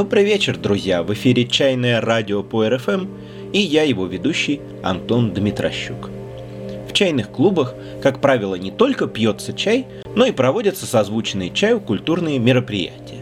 Добрый 0.00 0.24
вечер, 0.24 0.56
друзья! 0.56 1.02
В 1.02 1.12
эфире 1.12 1.44
«Чайное 1.44 2.00
радио» 2.00 2.42
по 2.42 2.66
РФМ 2.66 3.06
и 3.52 3.58
я, 3.58 3.82
его 3.82 4.06
ведущий 4.06 4.62
Антон 4.82 5.34
Дмитрощук. 5.34 6.08
В 6.88 6.94
чайных 6.94 7.30
клубах, 7.30 7.74
как 8.02 8.22
правило, 8.22 8.54
не 8.54 8.70
только 8.70 9.06
пьется 9.06 9.52
чай, 9.52 9.86
но 10.16 10.24
и 10.24 10.32
проводятся 10.32 10.86
созвучные 10.86 11.50
чаю 11.50 11.82
культурные 11.82 12.38
мероприятия. 12.38 13.18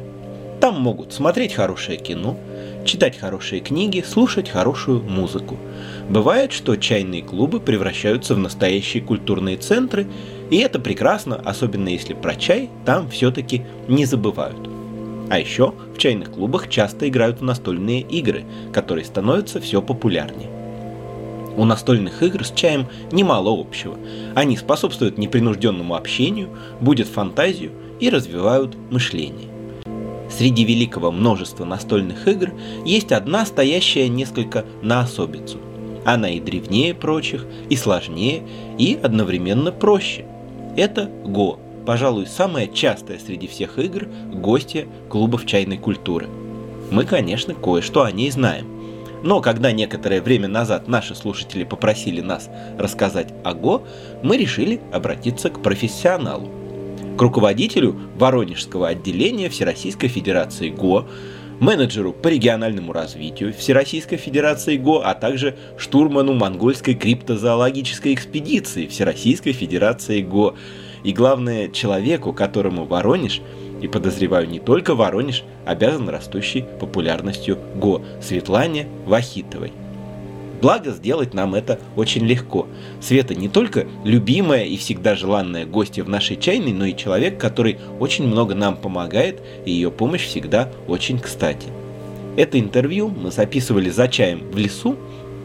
Там 0.61 0.81
могут 0.81 1.13
смотреть 1.13 1.53
хорошее 1.53 1.99
кино, 1.99 2.39
читать 2.85 3.19
хорошие 3.19 3.61
книги, 3.61 4.05
слушать 4.07 4.49
хорошую 4.49 5.03
музыку. 5.03 5.57
Бывает, 6.09 6.53
что 6.53 6.77
чайные 6.77 7.23
клубы 7.23 7.59
превращаются 7.59 8.37
в 8.37 8.39
настоящие 8.39 9.03
культурные 9.03 9.57
центры, 9.57 10.07
и 10.49 10.59
это 10.59 10.79
прекрасно, 10.79 11.43
особенно 11.45 11.89
если 11.89 12.15
про 12.15 12.37
чай 12.37 12.71
там 12.85 13.11
все-таки 13.11 13.63
не 13.89 14.05
забывают. 14.05 14.78
А 15.31 15.39
еще 15.39 15.75
в 15.95 15.99
чайных 15.99 16.33
клубах 16.33 16.69
часто 16.69 17.09
играют 17.09 17.41
настольные 17.41 18.01
игры, 18.01 18.45
которые 18.73 19.05
становятся 19.05 19.61
все 19.61 19.83
популярнее. 19.83 20.49
У 21.57 21.65
настольных 21.65 22.23
игр 22.23 22.45
с 22.45 22.53
чаем 22.53 22.87
немало 23.11 23.51
общего. 23.51 23.99
Они 24.35 24.57
способствуют 24.57 25.19
непринужденному 25.19 25.97
общению, 25.97 26.51
будут 26.81 27.09
фантазию 27.09 27.73
и 27.99 28.11
развивают 28.11 28.77
мышление. 28.91 29.49
Среди 30.31 30.65
великого 30.65 31.11
множества 31.11 31.65
настольных 31.65 32.29
игр 32.29 32.53
есть 32.85 33.13
одна, 33.13 33.45
стоящая 33.45 34.09
несколько 34.09 34.65
на 34.83 35.01
особицу. 35.01 35.59
Она 36.05 36.31
и 36.31 36.39
древнее 36.39 36.95
прочих, 36.95 37.45
и 37.69 37.77
сложнее, 37.77 38.43
и 38.79 38.99
одновременно 39.03 39.73
проще. 39.73 40.27
Это 40.77 41.11
Го, 41.25 41.59
пожалуй, 41.89 42.27
самая 42.27 42.67
частая 42.67 43.19
среди 43.19 43.47
всех 43.47 43.79
игр 43.79 44.09
гостья 44.31 44.87
клубов 45.09 45.47
чайной 45.47 45.79
культуры. 45.79 46.27
Мы, 46.91 47.07
конечно, 47.07 47.55
кое-что 47.55 48.03
о 48.03 48.13
ней 48.13 48.31
знаем. 48.31 48.67
Но 49.23 49.41
когда 49.41 49.73
некоторое 49.73 50.21
время 50.21 50.49
назад 50.49 50.87
наши 50.87 51.15
слушатели 51.15 51.65
попросили 51.65 52.21
нас 52.21 52.51
рассказать 52.79 53.33
о 53.43 53.55
Го, 53.55 53.87
мы 54.23 54.37
решили 54.37 54.83
обратиться 54.93 55.49
к 55.49 55.63
профессионалу. 55.63 56.51
К 57.17 57.23
руководителю 57.23 57.99
Воронежского 58.17 58.89
отделения 58.89 59.49
Всероссийской 59.49 60.11
Федерации 60.11 60.69
ГО, 60.69 61.09
менеджеру 61.59 62.13
по 62.13 62.29
региональному 62.29 62.93
развитию 62.93 63.55
Всероссийской 63.55 64.19
Федерации 64.19 64.77
ГО, 64.77 65.09
а 65.09 65.15
также 65.15 65.57
штурману 65.79 66.35
монгольской 66.35 66.93
криптозоологической 66.93 68.13
экспедиции 68.13 68.89
Всероссийской 68.89 69.55
Федерации 69.55 70.21
ГО, 70.21 70.55
и 71.03 71.13
главное, 71.13 71.69
человеку, 71.69 72.33
которому 72.33 72.85
Воронеж, 72.85 73.41
и 73.81 73.87
подозреваю 73.87 74.49
не 74.49 74.59
только 74.59 74.95
Воронеж, 74.95 75.45
обязан 75.65 76.09
растущей 76.09 76.65
популярностью 76.81 77.59
Го 77.77 78.03
Светлане 78.21 78.89
Вахитовой. 79.07 79.73
Благо, 80.61 80.91
сделать 80.91 81.35
нам 81.35 81.55
это 81.55 81.79
очень 81.95 82.27
легко. 82.27 82.67
Света 83.01 83.35
не 83.35 83.49
только 83.49 83.87
любимая 84.05 84.65
и 84.65 84.77
всегда 84.77 85.15
желанная 85.15 85.67
гостья 85.67 86.03
в 86.03 86.09
нашей 86.09 86.37
чайной, 86.37 86.73
но 86.73 86.87
и 86.87 86.97
человек, 86.97 87.39
который 87.39 87.79
очень 88.01 88.27
много 88.27 88.57
нам 88.57 88.77
помогает, 88.77 89.41
и 89.65 89.71
ее 89.71 89.93
помощь 89.93 90.27
всегда 90.27 90.69
очень 90.89 91.21
кстати. 91.21 91.69
Это 92.37 92.59
интервью 92.59 93.09
мы 93.09 93.31
записывали 93.31 93.91
за 93.91 94.09
чаем 94.09 94.51
в 94.51 94.57
лесу, 94.57 94.97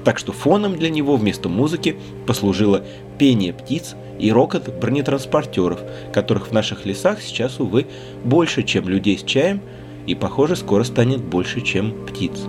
так 0.04 0.18
что 0.18 0.31
фоном 0.31 0.78
для 0.78 0.90
него 0.90 1.16
вместо 1.16 1.48
музыки 1.48 1.96
послужило 2.28 2.84
пение 3.18 3.53
птиц 3.53 3.96
и 4.19 4.31
рокот 4.31 4.74
бронетранспортеров, 4.79 5.81
которых 6.12 6.47
в 6.47 6.51
наших 6.51 6.85
лесах 6.85 7.22
сейчас, 7.22 7.59
увы, 7.59 7.88
больше, 8.24 8.63
чем 8.63 8.88
людей 8.88 9.18
с 9.18 9.24
чаем, 9.24 9.62
и, 10.06 10.16
похоже, 10.16 10.56
скоро 10.56 10.84
станет 10.84 11.24
больше, 11.24 11.62
чем 11.62 12.06
птиц. 12.06 12.41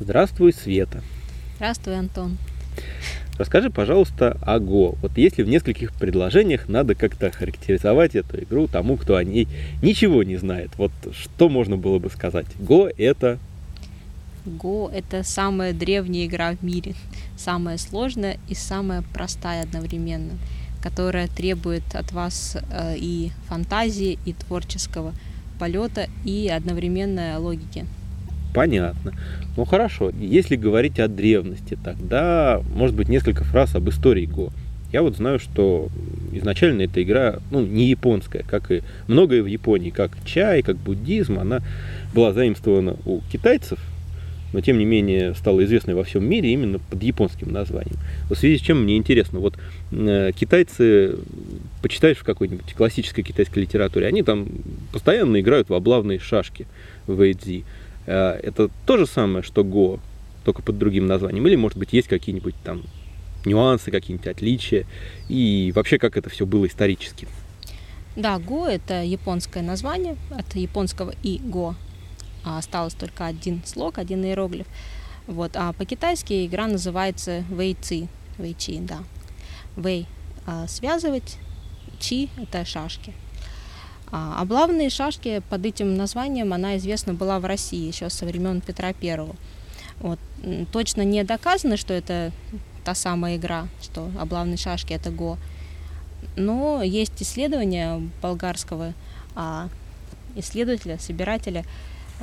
Здравствуй, 0.00 0.52
Света. 0.52 1.02
Здравствуй, 1.56 1.98
Антон. 1.98 2.38
Расскажи, 3.38 3.70
пожалуйста, 3.70 4.36
о 4.42 4.58
Го. 4.58 4.96
Вот 5.00 5.16
если 5.16 5.44
в 5.44 5.48
нескольких 5.48 5.92
предложениях 5.92 6.68
надо 6.68 6.96
как-то 6.96 7.30
характеризовать 7.30 8.16
эту 8.16 8.42
игру 8.42 8.66
тому, 8.66 8.96
кто 8.96 9.14
о 9.14 9.22
ней 9.22 9.46
ничего 9.80 10.24
не 10.24 10.36
знает, 10.36 10.70
вот 10.76 10.90
что 11.12 11.48
можно 11.48 11.76
было 11.76 12.00
бы 12.00 12.10
сказать? 12.10 12.46
Го 12.58 12.90
это... 12.98 13.38
Го 14.44 14.90
это 14.92 15.22
самая 15.22 15.72
древняя 15.72 16.26
игра 16.26 16.52
в 16.52 16.62
мире, 16.64 16.94
самая 17.36 17.78
сложная 17.78 18.38
и 18.48 18.54
самая 18.54 19.02
простая 19.14 19.62
одновременно, 19.62 20.32
которая 20.82 21.28
требует 21.28 21.94
от 21.94 22.10
вас 22.12 22.56
э, 22.72 22.96
и 22.96 23.30
фантазии, 23.46 24.18
и 24.24 24.32
творческого 24.32 25.12
полета, 25.60 26.08
и 26.24 26.48
одновременно 26.48 27.38
логики. 27.38 27.86
Понятно. 28.54 29.12
Ну 29.56 29.64
хорошо, 29.64 30.10
если 30.18 30.56
говорить 30.56 30.98
о 31.00 31.08
древности, 31.08 31.78
тогда, 31.82 32.62
может 32.74 32.96
быть, 32.96 33.08
несколько 33.08 33.44
фраз 33.44 33.74
об 33.74 33.88
истории 33.88 34.26
Го. 34.26 34.50
Я 34.92 35.02
вот 35.02 35.16
знаю, 35.16 35.38
что 35.38 35.88
изначально 36.32 36.82
эта 36.82 37.02
игра, 37.02 37.40
ну, 37.50 37.60
не 37.60 37.86
японская, 37.86 38.42
как 38.42 38.70
и 38.70 38.82
многое 39.06 39.42
в 39.42 39.46
Японии, 39.46 39.90
как 39.90 40.12
чай, 40.24 40.62
как 40.62 40.76
буддизм, 40.76 41.38
она 41.38 41.60
была 42.14 42.32
заимствована 42.32 42.96
у 43.04 43.20
китайцев, 43.30 43.78
но 44.54 44.62
тем 44.62 44.78
не 44.78 44.86
менее 44.86 45.34
стала 45.34 45.62
известной 45.64 45.94
во 45.94 46.04
всем 46.04 46.24
мире 46.24 46.52
именно 46.52 46.78
под 46.78 47.02
японским 47.02 47.52
названием. 47.52 47.96
В 48.30 48.34
связи 48.34 48.56
с 48.56 48.62
чем 48.62 48.82
мне 48.82 48.96
интересно, 48.96 49.40
вот 49.40 49.58
э, 49.92 50.30
китайцы, 50.34 51.16
почитаешь 51.82 52.16
в 52.16 52.24
какой-нибудь 52.24 52.72
классической 52.72 53.22
китайской 53.22 53.60
литературе, 53.60 54.06
они 54.06 54.22
там 54.22 54.48
постоянно 54.90 55.38
играют 55.40 55.68
в 55.68 55.74
облавные 55.74 56.18
шашки 56.18 56.66
в 57.06 57.20
Эйдзи. 57.20 57.64
Э, 58.08 58.40
это 58.42 58.70
то 58.86 58.96
же 58.96 59.06
самое, 59.06 59.42
что 59.42 59.60
Go, 59.60 60.00
только 60.44 60.62
под 60.62 60.78
другим 60.78 61.06
названием? 61.06 61.46
Или, 61.46 61.56
может 61.56 61.76
быть, 61.76 61.92
есть 61.92 62.08
какие-нибудь 62.08 62.54
там 62.64 62.82
нюансы, 63.44 63.90
какие-нибудь 63.90 64.26
отличия? 64.26 64.86
И 65.28 65.72
вообще, 65.74 65.98
как 65.98 66.16
это 66.16 66.30
все 66.30 66.46
было 66.46 66.66
исторически? 66.66 67.28
Да, 68.16 68.36
Go– 68.38 68.66
это 68.68 69.02
японское 69.02 69.62
название, 69.62 70.16
от 70.30 70.54
японского 70.56 71.12
и 71.22 71.38
Go. 71.38 71.74
А 72.44 72.56
осталось 72.58 72.94
только 72.94 73.26
один 73.26 73.62
слог, 73.66 73.98
один 73.98 74.24
иероглиф. 74.24 74.66
Вот. 75.26 75.52
А 75.54 75.74
по-китайски 75.74 76.46
игра 76.46 76.66
называется 76.66 77.44
Вейци. 77.50 78.08
Вейчи, 78.38 78.78
да. 78.80 79.00
Вей 79.76 80.06
а,– 80.46 80.66
связывать, 80.68 81.36
чи– 82.00 82.30
это 82.38 82.64
шашки. 82.64 83.12
А 84.10 84.40
облавные 84.40 84.90
шашки 84.90 85.42
под 85.50 85.66
этим 85.66 85.96
названием 85.96 86.52
она 86.52 86.76
известна 86.78 87.14
была 87.14 87.38
в 87.40 87.44
России 87.44 87.86
еще 87.86 88.08
со 88.10 88.24
времен 88.24 88.60
Петра 88.60 88.92
Первого. 88.92 89.36
Вот. 90.00 90.18
Точно 90.72 91.02
не 91.02 91.24
доказано, 91.24 91.76
что 91.76 91.92
это 91.92 92.32
та 92.84 92.94
самая 92.94 93.36
игра, 93.36 93.68
что 93.82 94.10
облавные 94.18 94.56
шашки 94.56 94.92
это 94.92 95.10
Го. 95.10 95.36
Но 96.36 96.82
есть 96.82 97.20
исследования 97.20 98.00
болгарского 98.22 98.94
а, 99.34 99.68
исследователя, 100.36 100.98
собирателя 100.98 101.64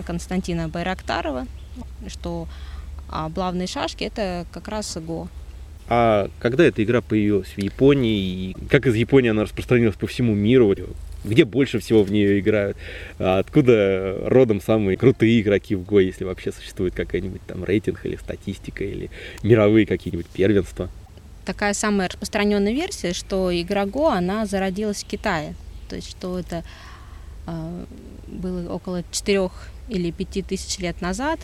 Константина 0.05 0.67
Байрактарова, 0.67 1.45
что 2.07 2.47
облавные 3.09 3.67
шашки 3.67 4.03
это 4.05 4.45
как 4.51 4.67
раз 4.67 4.97
Го. 4.97 5.27
А 5.87 6.29
когда 6.39 6.63
эта 6.63 6.83
игра 6.83 7.01
появилась 7.01 7.49
в 7.49 7.59
Японии, 7.59 8.17
и 8.17 8.55
как 8.69 8.87
из 8.87 8.95
Японии 8.95 9.29
она 9.29 9.43
распространилась 9.43 9.95
по 9.95 10.07
всему 10.07 10.33
миру? 10.33 10.73
Где 11.25 11.45
больше 11.45 11.79
всего 11.79 12.03
в 12.03 12.11
нее 12.11 12.39
играют, 12.39 12.77
а 13.19 13.39
откуда 13.39 14.17
родом 14.25 14.61
самые 14.61 14.97
крутые 14.97 15.41
игроки 15.41 15.75
в 15.75 15.83
Го, 15.83 15.99
если 15.99 16.23
вообще 16.23 16.51
существует 16.51 16.93
какая-нибудь 16.93 17.41
там 17.47 17.63
рейтинг 17.63 18.05
или 18.05 18.15
статистика, 18.15 18.83
или 18.83 19.09
мировые 19.43 19.85
какие-нибудь 19.85 20.27
первенства. 20.27 20.89
Такая 21.45 21.73
самая 21.73 22.07
распространенная 22.07 22.73
версия, 22.73 23.13
что 23.13 23.51
игра 23.51 23.85
Го, 23.85 24.09
она 24.09 24.45
зародилась 24.45 25.03
в 25.03 25.07
Китае. 25.07 25.55
То 25.89 25.95
есть, 25.95 26.09
что 26.09 26.39
это 26.39 26.63
э, 27.47 27.85
было 28.27 28.71
около 28.71 29.03
4 29.11 29.49
или 29.89 30.11
5 30.11 30.47
тысяч 30.47 30.79
лет 30.79 31.01
назад, 31.01 31.39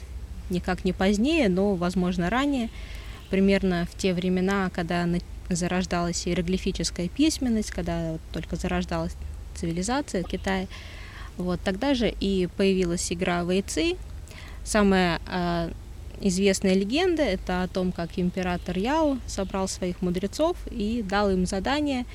никак 0.49 0.83
не 0.85 0.93
позднее, 0.93 1.49
но, 1.49 1.75
возможно, 1.75 2.29
ранее, 2.29 2.69
примерно 3.29 3.87
в 3.91 3.97
те 3.97 4.13
времена, 4.13 4.71
когда 4.73 5.07
зарождалась 5.49 6.27
иероглифическая 6.27 7.07
письменность, 7.07 7.71
когда 7.71 8.17
только 8.33 8.55
зарождалась 8.55 9.15
цивилизация 9.55 10.23
Китая. 10.23 10.67
Вот 11.37 11.59
тогда 11.61 11.93
же 11.93 12.13
и 12.19 12.47
появилась 12.57 13.11
игра 13.11 13.43
Вейци. 13.43 13.95
Самая 14.63 15.19
э, 15.27 15.71
известная 16.21 16.73
легенда 16.73 17.23
это 17.23 17.63
о 17.63 17.67
том, 17.67 17.91
как 17.91 18.17
император 18.17 18.77
Яо 18.77 19.17
собрал 19.27 19.67
своих 19.67 20.01
мудрецов 20.01 20.55
и 20.69 21.03
дал 21.03 21.31
им 21.31 21.45
задание, 21.45 22.05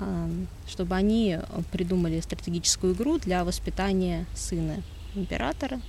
э, 0.00 0.30
чтобы 0.66 0.96
они 0.96 1.38
придумали 1.70 2.20
стратегическую 2.20 2.94
игру 2.94 3.18
для 3.18 3.44
воспитания 3.44 4.26
сына 4.34 4.82
императора. 5.14 5.80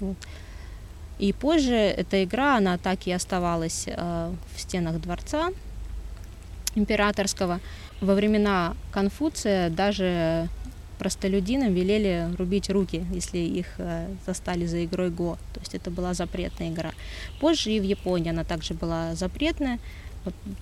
Вот. 0.00 0.16
И 1.18 1.32
позже 1.32 1.74
эта 1.74 2.22
игра, 2.22 2.56
она 2.56 2.78
так 2.78 3.06
и 3.06 3.12
оставалась 3.12 3.84
э, 3.86 4.32
в 4.54 4.60
стенах 4.60 5.00
дворца. 5.00 5.50
императорского. 6.74 7.60
Во 8.00 8.14
времена 8.14 8.76
Конфуция 8.92 9.70
даже 9.70 10.48
простолюдинам 10.98 11.72
велели 11.72 12.28
рубить 12.36 12.70
руки, 12.70 13.04
если 13.12 13.38
их 13.38 13.66
э, 13.78 14.08
застали 14.26 14.66
за 14.66 14.84
игрой 14.84 15.10
Го. 15.10 15.38
То 15.54 15.60
есть 15.60 15.74
это 15.74 15.90
была 15.90 16.14
запретная 16.14 16.70
игра. 16.70 16.92
Позже 17.40 17.70
и 17.70 17.80
в 17.80 17.84
Японии 17.84 18.30
она 18.30 18.44
также 18.44 18.74
была 18.74 19.14
запретная, 19.14 19.78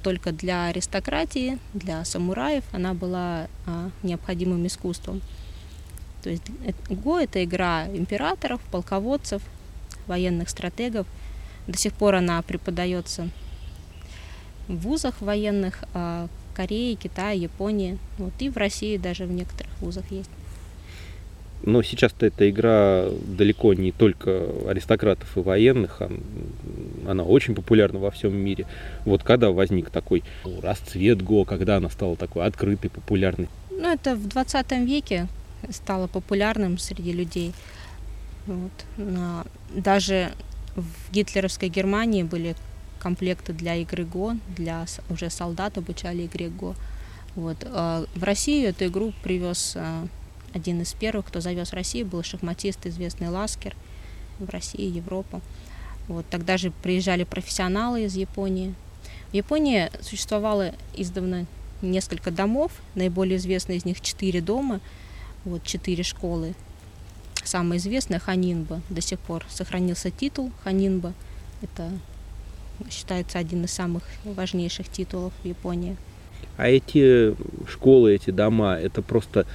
только 0.02 0.32
для 0.32 0.66
аристократии, 0.66 1.58
для 1.74 2.04
самураев 2.04 2.64
она 2.72 2.94
была 2.94 3.48
а, 3.66 3.90
необходимым 4.02 4.66
искусством. 4.66 5.22
То 6.22 6.30
есть 6.30 6.44
Го 6.88 7.18
это 7.18 7.42
игра 7.42 7.86
императоров, 7.86 8.60
полководцев, 8.70 9.42
военных 10.06 10.50
стратегов. 10.50 11.06
До 11.66 11.76
сих 11.76 11.94
пор 11.94 12.16
она 12.16 12.42
преподается 12.42 13.28
в 14.68 14.76
вузах 14.76 15.20
военных 15.20 15.84
а, 15.94 16.28
Корее, 16.56 16.94
Китае, 16.94 17.42
Японии. 17.42 17.98
Вот 18.16 18.32
и 18.38 18.48
в 18.48 18.56
России 18.56 18.96
даже 18.96 19.26
в 19.26 19.32
некоторых 19.32 19.70
вузах 19.80 20.04
есть. 20.10 20.30
Но 21.62 21.82
сейчас-то 21.82 22.26
эта 22.26 22.48
игра 22.48 23.06
далеко 23.26 23.74
не 23.74 23.90
только 23.90 24.46
аристократов 24.68 25.36
и 25.36 25.40
военных, 25.40 26.00
она 27.08 27.24
очень 27.24 27.54
популярна 27.54 27.98
во 27.98 28.10
всем 28.10 28.36
мире. 28.36 28.66
Вот 29.04 29.22
когда 29.22 29.50
возник 29.50 29.90
такой 29.90 30.22
расцвет 30.62 31.22
Го, 31.22 31.44
когда 31.44 31.76
она 31.76 31.90
стала 31.90 32.16
такой 32.16 32.44
открытой, 32.44 32.90
популярной? 32.90 33.48
Ну, 33.70 33.92
это 33.92 34.14
в 34.14 34.28
20 34.28 34.72
веке 34.86 35.28
стало 35.70 36.06
популярным 36.06 36.78
среди 36.78 37.12
людей. 37.12 37.52
Вот. 38.46 38.72
Даже 39.74 40.30
в 40.76 41.12
гитлеровской 41.12 41.68
Германии 41.68 42.22
были 42.22 42.54
комплекты 42.98 43.52
для 43.52 43.76
игры 43.76 44.04
Го, 44.04 44.36
для 44.56 44.86
уже 45.10 45.30
солдат 45.30 45.78
обучали 45.78 46.26
игре 46.26 46.48
Го. 46.48 46.74
Вот. 47.34 47.58
А 47.66 48.06
в 48.14 48.22
Россию 48.24 48.70
эту 48.70 48.86
игру 48.86 49.12
привез 49.22 49.74
а, 49.76 50.06
один 50.52 50.80
из 50.80 50.94
первых, 50.94 51.26
кто 51.26 51.40
завез 51.40 51.70
в 51.70 51.74
Россию, 51.74 52.06
был 52.06 52.22
шахматист, 52.22 52.86
известный 52.86 53.28
Ласкер 53.28 53.76
в 54.38 54.48
России, 54.48 54.88
Европу. 54.88 55.42
Вот. 56.08 56.26
Тогда 56.30 56.56
же 56.56 56.70
приезжали 56.70 57.24
профессионалы 57.24 58.04
из 58.04 58.16
Японии. 58.16 58.74
В 59.30 59.34
Японии 59.34 59.90
существовало 60.00 60.72
издавна 60.94 61.46
несколько 61.82 62.30
домов, 62.30 62.72
наиболее 62.94 63.36
известные 63.36 63.78
из 63.78 63.84
них 63.84 64.00
четыре 64.00 64.40
дома, 64.40 64.80
вот 65.44 65.62
четыре 65.64 66.02
школы. 66.02 66.54
Самая 67.44 67.78
известная 67.78 68.18
Ханинба, 68.18 68.80
до 68.88 69.00
сих 69.00 69.20
пор 69.20 69.44
сохранился 69.48 70.10
титул 70.10 70.50
Ханинба. 70.64 71.12
Это 71.62 71.90
считается 72.90 73.38
один 73.38 73.64
из 73.64 73.72
самых 73.72 74.02
важнейших 74.24 74.88
титулов 74.88 75.32
в 75.42 75.46
Японии. 75.46 75.96
А 76.56 76.68
эти 76.68 77.34
школы, 77.68 78.14
эти 78.14 78.30
дома, 78.30 78.78
это 78.80 79.02
просто 79.02 79.46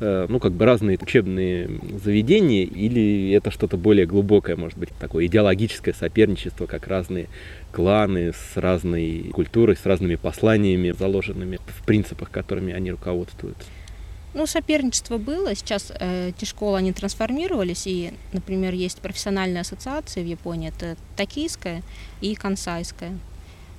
э, 0.00 0.26
ну, 0.28 0.38
как 0.40 0.52
бы 0.52 0.66
разные 0.66 0.98
учебные 1.00 1.70
заведения, 2.04 2.64
или 2.64 3.32
это 3.32 3.50
что-то 3.50 3.78
более 3.78 4.04
глубокое, 4.06 4.56
может 4.56 4.78
быть, 4.78 4.90
такое 5.00 5.26
идеологическое 5.26 5.94
соперничество, 5.94 6.66
как 6.66 6.86
разные 6.86 7.28
кланы 7.72 8.32
с 8.32 8.56
разной 8.56 9.30
культурой, 9.32 9.76
с 9.76 9.86
разными 9.86 10.16
посланиями, 10.16 10.90
заложенными 10.90 11.58
в 11.66 11.84
принципах, 11.84 12.30
которыми 12.30 12.74
они 12.74 12.90
руководствуются? 12.90 13.64
Ну, 14.32 14.46
соперничество 14.46 15.18
было. 15.18 15.54
Сейчас 15.54 15.90
эти 15.98 16.44
школы, 16.44 16.78
они 16.78 16.92
трансформировались. 16.92 17.86
И, 17.86 18.12
например, 18.32 18.74
есть 18.74 18.98
профессиональные 18.98 19.62
ассоциации 19.62 20.22
в 20.22 20.26
Японии. 20.26 20.68
Это 20.68 20.96
токийская 21.16 21.82
и 22.20 22.34
кансайская. 22.34 23.18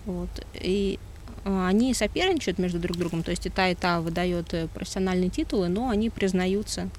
Вот. 0.06 0.30
И 0.56 1.00
э, 1.45 1.65
они 1.68 1.94
соперничают 1.94 2.57
между 2.57 2.80
друг 2.80 2.98
другом. 2.98 3.24
То 3.24 3.31
есть 3.31 3.45
и 3.45 3.50
та, 3.50 3.69
и 3.69 3.75
та 3.75 4.01
выдает 4.01 4.53
э, 4.53 4.68
профессиональные 4.68 5.30
титулы, 5.30 5.68
но 5.69 5.89
они 5.89 6.09
признаются 6.09 6.89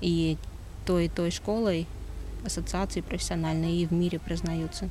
и 0.00 0.36
той, 0.84 1.06
и 1.06 1.08
той 1.08 1.30
школой, 1.30 1.86
ассоциации 2.44 3.00
профессиональные, 3.00 3.82
и 3.82 3.86
в 3.86 3.92
мире 3.92 4.20
признаются. 4.20 4.88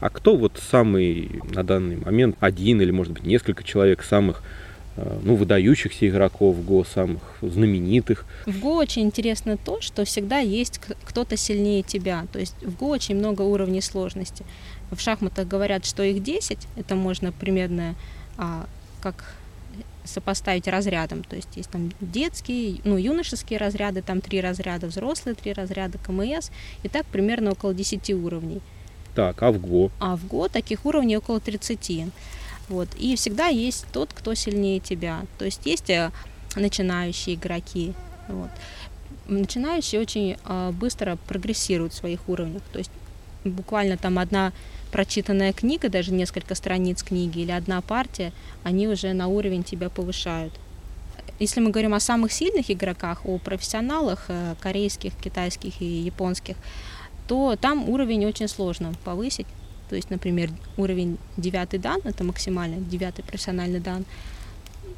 А 0.00 0.10
кто 0.10 0.36
вот 0.36 0.60
самый 0.62 1.40
на 1.54 1.64
данный 1.64 1.96
момент, 1.96 2.36
один 2.40 2.80
или, 2.82 2.90
может 2.90 3.14
быть, 3.14 3.24
несколько 3.24 3.62
человек 3.62 4.02
самых 4.02 4.42
ну, 4.96 5.36
выдающихся 5.36 6.08
игроков 6.08 6.64
Го, 6.64 6.84
самых 6.84 7.22
знаменитых. 7.42 8.24
В 8.46 8.60
Го 8.60 8.76
очень 8.76 9.02
интересно 9.02 9.56
то, 9.56 9.80
что 9.80 10.04
всегда 10.04 10.38
есть 10.38 10.80
кто-то 11.04 11.36
сильнее 11.36 11.82
тебя. 11.82 12.26
То 12.32 12.38
есть 12.38 12.56
в 12.62 12.76
Го 12.76 12.88
очень 12.88 13.16
много 13.16 13.42
уровней 13.42 13.80
сложности. 13.80 14.44
В 14.90 15.00
шахматах 15.00 15.46
говорят, 15.46 15.84
что 15.84 16.02
их 16.02 16.22
10, 16.22 16.58
это 16.76 16.96
можно 16.96 17.32
примерно 17.32 17.94
а, 18.36 18.66
как 19.00 19.34
сопоставить 20.04 20.66
разрядом. 20.66 21.22
То 21.22 21.36
есть 21.36 21.56
есть 21.56 21.70
там 21.70 21.92
детские, 22.00 22.80
ну, 22.84 22.96
юношеские 22.96 23.58
разряды, 23.58 24.02
там 24.02 24.20
три 24.20 24.40
разряда, 24.40 24.86
взрослые 24.86 25.34
три 25.34 25.52
разряда, 25.52 25.98
КМС, 25.98 26.50
и 26.82 26.88
так 26.88 27.06
примерно 27.06 27.52
около 27.52 27.74
10 27.74 28.10
уровней. 28.10 28.60
Так, 29.14 29.42
а 29.42 29.52
в 29.52 29.60
ГО? 29.60 29.90
А 29.98 30.16
в 30.16 30.26
ГО 30.26 30.48
таких 30.48 30.84
уровней 30.86 31.16
около 31.16 31.40
30. 31.40 32.12
Вот. 32.70 32.88
И 32.96 33.16
всегда 33.16 33.48
есть 33.48 33.84
тот, 33.92 34.12
кто 34.14 34.32
сильнее 34.34 34.78
тебя. 34.78 35.26
То 35.38 35.44
есть 35.44 35.66
есть 35.66 35.90
э, 35.90 36.12
начинающие 36.54 37.34
игроки. 37.34 37.94
Вот. 38.28 38.48
Начинающие 39.26 40.00
очень 40.00 40.36
э, 40.42 40.70
быстро 40.70 41.18
прогрессируют 41.26 41.92
в 41.92 41.96
своих 41.96 42.28
уровнях. 42.28 42.62
То 42.72 42.78
есть 42.78 42.92
буквально 43.44 43.96
там 43.96 44.20
одна 44.20 44.52
прочитанная 44.92 45.52
книга, 45.52 45.88
даже 45.88 46.12
несколько 46.12 46.54
страниц 46.54 47.02
книги 47.02 47.40
или 47.40 47.50
одна 47.50 47.80
партия, 47.80 48.32
они 48.62 48.86
уже 48.86 49.12
на 49.14 49.26
уровень 49.26 49.64
тебя 49.64 49.90
повышают. 49.90 50.52
Если 51.40 51.60
мы 51.60 51.70
говорим 51.70 51.94
о 51.94 52.00
самых 52.00 52.32
сильных 52.32 52.70
игроках, 52.70 53.24
о 53.24 53.38
профессионалах 53.38 54.26
э, 54.28 54.54
корейских, 54.60 55.12
китайских 55.16 55.82
и 55.82 55.86
японских, 55.86 56.54
то 57.26 57.56
там 57.60 57.88
уровень 57.88 58.26
очень 58.26 58.46
сложно 58.46 58.94
повысить. 59.04 59.46
То 59.90 59.96
есть, 59.96 60.08
например, 60.08 60.50
уровень 60.76 61.18
девятый 61.36 61.80
дан, 61.80 62.00
это 62.04 62.22
максимальный, 62.22 62.78
девятый 62.78 63.24
профессиональный 63.24 63.80
дан. 63.80 64.04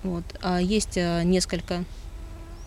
Вот. 0.03 0.23
А 0.43 0.61
есть 0.61 0.99
э, 0.99 1.23
несколько 1.25 1.85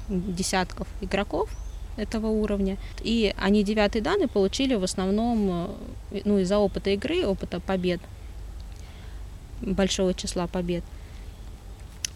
десятков 0.09 0.87
игроков 1.01 1.51
этого 1.97 2.25
уровня. 2.25 2.77
И 3.03 3.31
они 3.37 3.63
девятый 3.63 4.01
даны 4.01 4.27
получили 4.27 4.73
в 4.73 4.83
основном 4.83 5.69
э, 6.09 6.21
ну, 6.25 6.39
из-за 6.39 6.57
опыта 6.57 6.89
игры, 6.89 7.27
опыта 7.27 7.59
побед, 7.59 8.01
большого 9.61 10.15
числа 10.15 10.47
побед. 10.47 10.83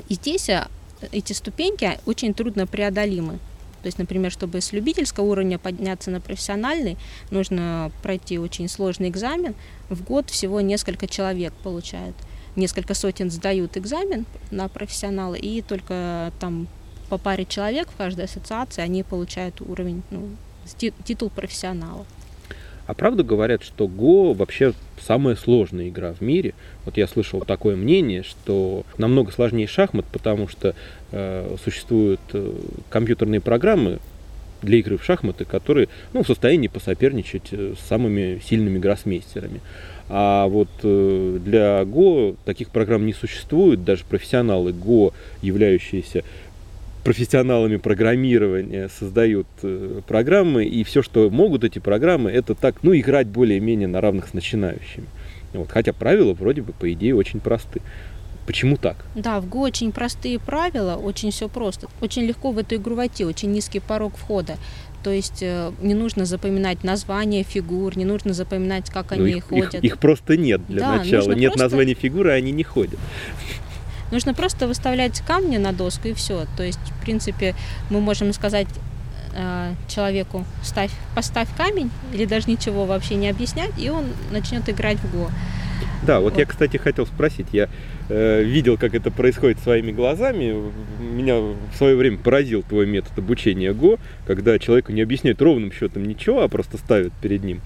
И 0.08 0.16
здесь 0.16 0.50
э, 0.50 0.68
эти 1.12 1.34
ступеньки 1.34 2.00
очень 2.08 2.34
трудно 2.34 2.66
преодолимы. 2.66 3.38
То 3.82 3.88
есть, 3.88 3.98
например, 3.98 4.32
чтобы 4.32 4.62
с 4.62 4.74
любительского 4.74 5.26
уровня 5.26 5.58
подняться 5.58 6.12
на 6.12 6.20
профессиональный, 6.20 6.98
нужно 7.32 7.92
пройти 8.04 8.38
очень 8.38 8.68
сложный 8.68 9.10
экзамен. 9.10 9.56
В 9.90 10.04
год 10.04 10.30
всего 10.30 10.62
несколько 10.62 11.08
человек 11.08 11.54
получают. 11.64 12.16
Несколько 12.56 12.94
сотен 12.94 13.32
сдают 13.32 13.78
экзамен 13.78 14.26
на 14.52 14.68
профессионала, 14.68 15.36
и 15.36 15.62
только 15.62 16.34
там 16.40 16.68
по 17.10 17.18
паре 17.18 17.46
человек 17.46 17.90
в 17.90 17.96
каждой 17.96 18.26
ассоциации 18.26 18.82
они 18.82 19.04
получают 19.04 19.62
уровень, 19.62 20.04
ну, 20.12 20.30
титул 20.78 21.30
профессионала. 21.30 22.06
А 22.90 22.96
правда 22.96 23.24
говорят, 23.24 23.62
что 23.62 23.88
Го 23.88 24.34
вообще 24.34 24.74
самая 25.00 25.36
сложная 25.36 25.90
игра 25.90 26.12
в 26.12 26.22
мире? 26.22 26.56
Вот 26.86 26.98
я 26.98 27.08
слышал 27.08 27.40
такое 27.42 27.76
мнение, 27.76 28.24
что 28.24 28.84
намного 28.98 29.32
сложнее 29.32 29.68
шахмат, 29.68 30.06
потому 30.12 30.48
что 30.48 30.74
э, 31.12 31.56
существуют 31.64 32.20
э, 32.34 32.52
компьютерные 32.90 33.42
программы 33.42 34.00
для 34.64 34.80
игры 34.80 34.98
в 34.98 35.04
шахматы, 35.04 35.46
которые 35.46 35.88
ну, 36.14 36.24
в 36.24 36.26
состоянии 36.26 36.68
посоперничать 36.68 37.50
э, 37.52 37.76
с 37.80 37.88
самыми 37.88 38.42
сильными 38.44 38.80
гроссмейстерами. 38.80 39.62
А 40.10 40.48
вот 40.48 40.70
э, 40.82 41.38
для 41.46 41.86
Го 41.86 42.38
таких 42.44 42.72
программ 42.72 43.06
не 43.06 43.14
существует. 43.14 43.84
Даже 43.84 44.04
профессионалы 44.04 44.74
Го, 44.74 45.14
являющиеся 45.44 46.24
профессионалами 47.10 47.78
программирования 47.78 48.88
создают 48.88 49.48
э, 49.64 50.02
программы, 50.08 50.66
и 50.66 50.84
все, 50.84 51.02
что 51.02 51.32
могут 51.32 51.64
эти 51.64 51.80
программы, 51.80 52.30
это 52.30 52.54
так, 52.54 52.84
ну, 52.84 52.96
играть 52.96 53.26
более-менее 53.26 53.88
на 53.88 54.00
равных 54.00 54.28
с 54.28 54.34
начинающими. 54.36 55.08
Вот, 55.54 55.72
хотя 55.72 55.92
правила 55.92 56.34
вроде 56.34 56.62
бы, 56.62 56.72
по 56.72 56.94
идее, 56.94 57.16
очень 57.16 57.40
просты. 57.40 57.82
Почему 58.46 58.78
так? 58.78 58.98
Да, 59.16 59.42
в 59.42 59.48
Go 59.48 59.62
очень 59.62 59.92
простые 59.92 60.38
правила, 60.38 60.98
очень 60.98 61.32
все 61.32 61.50
просто. 61.50 61.88
Очень 62.00 62.26
легко 62.26 62.52
в 62.52 62.60
эту 62.60 62.76
игру 62.76 62.94
войти, 62.94 63.26
очень 63.26 63.52
низкий 63.52 63.80
порог 63.80 64.16
входа. 64.16 64.58
То 65.04 65.10
есть 65.10 65.42
э, 65.42 65.72
не 65.82 65.96
нужно 65.96 66.26
запоминать 66.26 66.84
названия 66.84 67.42
фигур, 67.42 67.98
не 67.98 68.06
нужно 68.06 68.34
запоминать, 68.34 68.92
как 68.92 69.18
ну, 69.18 69.24
они 69.24 69.38
их, 69.38 69.46
ходят. 69.46 69.74
Их, 69.74 69.84
их 69.84 69.98
просто 69.98 70.38
нет 70.38 70.62
для 70.68 70.82
да, 70.82 70.96
начала. 70.98 71.32
Нет 71.34 71.54
просто... 71.54 71.64
названия 71.64 71.96
фигуры, 71.96 72.34
они 72.34 72.52
не 72.52 72.64
ходят. 72.64 73.00
Нужно 74.12 74.34
просто 74.34 74.68
выставлять 74.68 75.22
камни 75.22 75.58
на 75.58 75.72
доску 75.72 76.08
и 76.08 76.14
все. 76.14 76.46
То 76.58 76.64
есть, 76.64 76.80
в 76.80 77.02
принципе, 77.02 77.56
мы 77.90 78.02
можем 78.02 78.34
сказать 78.34 78.68
э, 79.36 79.74
человеку, 79.88 80.46
ставь, 80.64 80.92
поставь 81.16 81.48
камень, 81.56 81.92
или 82.14 82.26
даже 82.26 82.50
ничего 82.50 82.86
вообще 82.86 83.16
не 83.16 83.30
объяснять, 83.30 83.72
и 83.78 83.90
он 83.90 84.06
начнет 84.32 84.68
играть 84.70 84.98
в 84.98 85.12
го. 85.12 85.30
Да, 86.06 86.20
вот, 86.20 86.34
вот. 86.34 86.40
я, 86.40 86.46
кстати, 86.46 86.78
хотел 86.78 87.06
спросить. 87.06 87.48
Я 87.52 87.70
э, 88.10 88.44
видел, 88.44 88.78
как 88.78 88.96
это 88.96 89.12
происходит 89.12 89.60
своими 89.60 89.92
глазами. 89.92 90.56
Меня 91.00 91.36
в 91.40 91.78
свое 91.78 91.96
время 91.96 92.18
поразил 92.18 92.64
твой 92.64 92.86
метод 92.86 93.18
обучения 93.18 93.74
Го, 93.74 94.00
когда 94.26 94.58
человеку 94.60 94.92
не 94.92 95.02
объясняют 95.02 95.42
ровным 95.42 95.72
счетом 95.72 96.08
ничего, 96.08 96.42
а 96.42 96.48
просто 96.48 96.78
ставят 96.78 97.14
перед 97.22 97.44
ним 97.44 97.62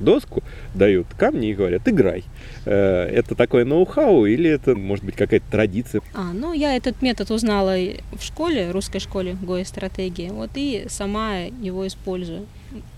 доску, 0.00 0.42
дают 0.74 1.06
камни 1.16 1.50
и 1.50 1.54
говорят, 1.54 1.88
играй. 1.88 2.24
Э, 2.64 3.04
это 3.04 3.34
такое 3.34 3.64
ноу-хау 3.64 4.26
или 4.26 4.50
это, 4.50 4.74
может 4.74 5.04
быть, 5.04 5.16
какая-то 5.16 5.46
традиция? 5.50 6.02
А, 6.14 6.32
ну, 6.32 6.52
я 6.52 6.76
этот 6.76 7.02
метод 7.02 7.30
узнала 7.30 7.76
в 8.12 8.22
школе, 8.22 8.70
русской 8.70 8.98
школе 8.98 9.36
Гоя 9.42 9.64
стратегии, 9.64 10.28
вот 10.30 10.50
и 10.54 10.86
сама 10.88 11.38
его 11.38 11.86
использую. 11.86 12.46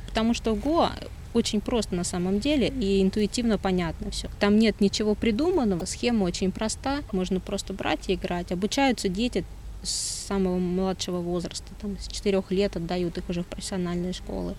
Потому 0.08 0.34
что 0.34 0.54
в 0.54 0.60
Го 0.60 0.90
очень 1.34 1.60
просто 1.60 1.94
на 1.94 2.04
самом 2.04 2.40
деле 2.40 2.68
и 2.68 3.02
интуитивно 3.02 3.58
понятно 3.58 4.10
все. 4.10 4.28
Там 4.40 4.58
нет 4.58 4.80
ничего 4.80 5.14
придуманного, 5.14 5.84
схема 5.84 6.24
очень 6.24 6.50
проста, 6.52 7.00
можно 7.12 7.40
просто 7.40 7.72
брать 7.72 8.08
и 8.08 8.14
играть. 8.14 8.50
Обучаются 8.52 9.08
дети 9.08 9.44
с 9.82 10.26
самого 10.26 10.58
младшего 10.58 11.18
возраста, 11.18 11.68
там, 11.80 11.96
с 11.98 12.08
четырех 12.08 12.50
лет 12.50 12.76
отдают 12.76 13.18
их 13.18 13.28
уже 13.28 13.42
в 13.42 13.46
профессиональные 13.46 14.12
школы. 14.12 14.54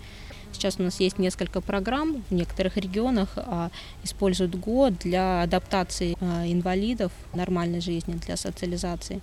Сейчас 0.59 0.75
у 0.77 0.83
нас 0.83 0.99
есть 0.99 1.17
несколько 1.17 1.61
программ 1.61 2.21
в 2.29 2.33
некоторых 2.33 2.75
регионах, 2.75 3.29
а, 3.37 3.71
используют 4.03 4.55
ГО 4.55 4.89
для 4.89 5.41
адаптации 5.41 6.17
а, 6.19 6.45
инвалидов 6.45 7.13
нормальной 7.33 7.79
жизни, 7.79 8.19
для 8.25 8.35
социализации. 8.35 9.21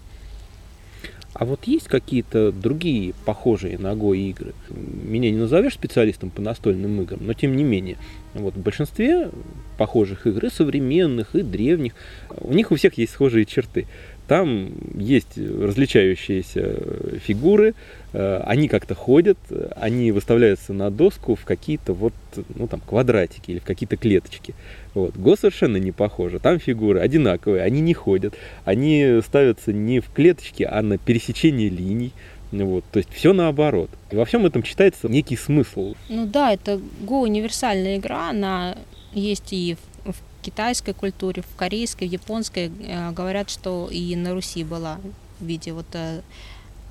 А 1.34 1.44
вот 1.44 1.64
есть 1.64 1.88
какие-то 1.88 2.52
другие 2.52 3.12
похожие 3.26 3.76
на 3.76 3.94
Го 3.94 4.14
игры? 4.14 4.54
Меня 4.70 5.30
не 5.30 5.36
назовешь 5.36 5.74
специалистом 5.74 6.30
по 6.30 6.40
настольным 6.40 7.02
играм, 7.02 7.20
но 7.20 7.34
тем 7.34 7.54
не 7.54 7.64
менее. 7.64 7.98
Вот 8.32 8.54
в 8.54 8.60
большинстве 8.60 9.30
похожих 9.76 10.26
игр, 10.26 10.46
и 10.46 10.50
современных, 10.50 11.34
и 11.34 11.42
древних, 11.42 11.92
у 12.40 12.54
них 12.54 12.72
у 12.72 12.76
всех 12.76 12.96
есть 12.96 13.12
схожие 13.12 13.44
черты. 13.44 13.86
Там 14.28 14.72
есть 14.94 15.38
различающиеся 15.38 17.18
фигуры, 17.20 17.74
э, 18.12 18.40
они 18.44 18.66
как-то 18.68 18.94
ходят, 18.94 19.38
они 19.76 20.10
выставляются 20.10 20.72
на 20.72 20.90
доску 20.90 21.36
в 21.36 21.44
какие-то 21.44 21.92
вот, 21.92 22.12
ну 22.54 22.66
там, 22.66 22.80
квадратики 22.80 23.52
или 23.52 23.58
в 23.60 23.64
какие-то 23.64 23.96
клеточки. 23.96 24.54
Вот. 24.94 25.16
Го 25.16 25.36
совершенно 25.36 25.76
не 25.76 25.92
похоже. 25.92 26.40
Там 26.40 26.58
фигуры 26.58 27.00
одинаковые, 27.00 27.62
они 27.62 27.80
не 27.80 27.94
ходят, 27.94 28.34
они 28.64 29.20
ставятся 29.24 29.72
не 29.72 30.00
в 30.00 30.10
клеточки, 30.10 30.64
а 30.64 30.82
на 30.82 30.98
пересечении 30.98 31.68
линий. 31.68 32.12
Вот, 32.52 32.84
то 32.92 32.98
есть 32.98 33.12
все 33.12 33.32
наоборот. 33.32 33.90
И 34.10 34.16
во 34.16 34.24
всем 34.24 34.46
этом 34.46 34.62
читается 34.62 35.08
некий 35.08 35.36
смысл. 35.36 35.94
Ну 36.08 36.26
да, 36.26 36.52
это 36.52 36.80
Go 37.02 37.22
универсальная 37.22 37.98
игра, 37.98 38.30
она 38.30 38.76
есть 39.12 39.52
и 39.52 39.76
в 40.04 40.14
китайской 40.46 40.92
культуре, 40.92 41.42
в 41.42 41.56
корейской, 41.56 42.08
в 42.08 42.12
японской 42.12 42.70
э, 42.70 43.10
говорят, 43.10 43.50
что 43.50 43.88
и 43.90 44.14
на 44.16 44.32
Руси 44.32 44.64
была 44.64 44.98
в 45.40 45.44
виде 45.44 45.72
вот 45.72 45.86
э, 45.94 46.20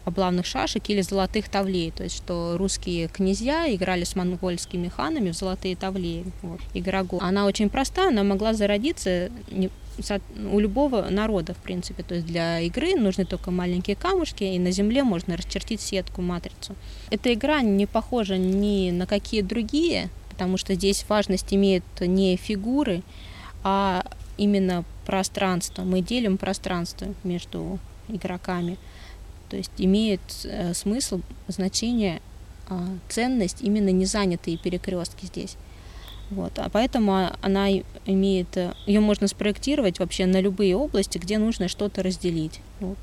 облавных 0.05 0.45
шашек 0.45 0.89
или 0.89 1.01
золотых 1.01 1.49
тавлей, 1.49 1.91
то 1.91 2.03
есть 2.03 2.17
что 2.17 2.57
русские 2.57 3.07
князья 3.07 3.73
играли 3.73 4.03
с 4.03 4.15
монгольскими 4.15 4.89
ханами 4.89 5.31
в 5.31 5.35
золотые 5.35 5.75
тавлеи. 5.75 6.25
Вот, 6.41 6.59
игра 6.73 7.03
Го. 7.03 7.19
Она 7.21 7.45
очень 7.45 7.69
простая, 7.69 8.09
она 8.09 8.23
могла 8.23 8.53
зародиться 8.53 9.29
у 10.51 10.59
любого 10.59 11.09
народа, 11.09 11.53
в 11.53 11.57
принципе. 11.57 12.03
То 12.03 12.15
есть 12.15 12.27
для 12.27 12.59
игры 12.59 12.95
нужны 12.95 13.25
только 13.25 13.51
маленькие 13.51 13.95
камушки, 13.95 14.43
и 14.43 14.59
на 14.59 14.71
земле 14.71 15.03
можно 15.03 15.37
расчертить 15.37 15.81
сетку, 15.81 16.21
матрицу. 16.21 16.75
Эта 17.09 17.33
игра 17.33 17.61
не 17.61 17.85
похожа 17.85 18.37
ни 18.37 18.91
на 18.91 19.05
какие 19.05 19.41
другие, 19.41 20.09
потому 20.29 20.57
что 20.57 20.73
здесь 20.75 21.05
важность 21.07 21.53
имеет 21.53 21.83
не 22.01 22.35
фигуры, 22.35 23.01
а 23.65 24.05
именно 24.37 24.85
пространство. 25.07 25.81
Мы 25.81 26.01
делим 26.01 26.37
пространство 26.37 27.07
между 27.23 27.79
игроками. 28.07 28.77
То 29.49 29.57
есть 29.57 29.71
имеет 29.79 30.21
э, 30.43 30.75
смысл, 30.75 31.21
значение, 31.47 32.21
э, 32.69 32.75
ценность 33.09 33.61
именно 33.61 33.89
не 33.89 34.05
занятые 34.05 34.57
перекрестки 34.57 35.25
здесь. 35.25 35.57
Вот. 36.29 36.59
А 36.59 36.69
поэтому 36.69 37.31
она 37.41 37.69
имеет, 38.05 38.55
э, 38.55 38.75
ее 38.85 38.99
можно 38.99 39.27
спроектировать 39.27 39.97
вообще 39.97 40.27
на 40.27 40.39
любые 40.41 40.75
области, 40.75 41.17
где 41.17 41.39
нужно 41.39 41.67
что-то 41.67 42.03
разделить. 42.03 42.61
Вот. 42.79 42.99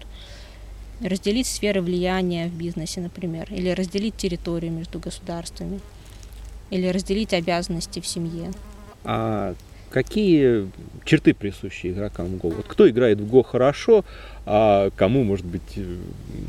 Разделить 1.01 1.49
сферы 1.49 1.83
влияния 1.83 2.47
в 2.47 2.55
бизнесе, 2.55 3.01
например, 3.01 3.53
или 3.53 3.71
разделить 3.71 4.17
территорию 4.17 4.71
между 4.71 5.01
государствами, 5.01 5.81
или 6.71 6.87
разделить 6.87 7.33
обязанности 7.33 7.99
в 7.99 8.07
семье. 8.07 8.53
А 9.03 9.57
какие 9.93 10.69
черты 11.05 11.35
присущи 11.35 11.89
игрокам 11.89 12.27
в 12.27 12.39
Го? 12.39 12.49
Вот 12.49 12.67
кто 12.67 12.89
играет 12.89 13.21
в 13.21 13.29
Го 13.29 13.43
хорошо, 13.43 14.05
а 14.47 14.91
кому, 14.97 15.23
может 15.23 15.47
быть, 15.47 15.77
э, 15.77 15.97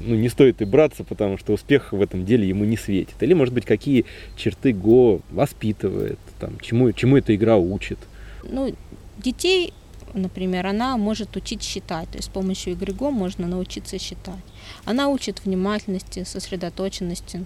ну, 0.05 0.15
не 0.15 0.29
стоит 0.29 0.61
и 0.61 0.65
браться, 0.65 1.03
потому 1.03 1.37
что 1.37 1.53
успех 1.53 1.91
в 1.91 2.01
этом 2.01 2.25
деле 2.25 2.47
ему 2.47 2.65
не 2.65 2.77
светит? 2.77 3.21
Или, 3.21 3.33
может 3.33 3.53
быть, 3.53 3.65
какие 3.65 4.05
черты 4.35 4.73
Го 4.73 5.21
воспитывает, 5.29 6.19
там, 6.39 6.59
чему, 6.59 6.91
чему 6.93 7.17
эта 7.17 7.35
игра 7.35 7.57
учит? 7.57 7.99
Ну, 8.43 8.73
детей, 9.17 9.73
например, 10.13 10.65
она 10.67 10.97
может 10.97 11.35
учить 11.35 11.61
считать, 11.61 12.09
то 12.09 12.17
есть 12.17 12.29
с 12.29 12.31
помощью 12.31 12.73
игры 12.73 12.93
Го 12.93 13.11
можно 13.11 13.47
научиться 13.47 13.99
считать. 13.99 14.43
Она 14.85 15.09
учит 15.09 15.45
внимательности, 15.45 16.23
сосредоточенности, 16.23 17.45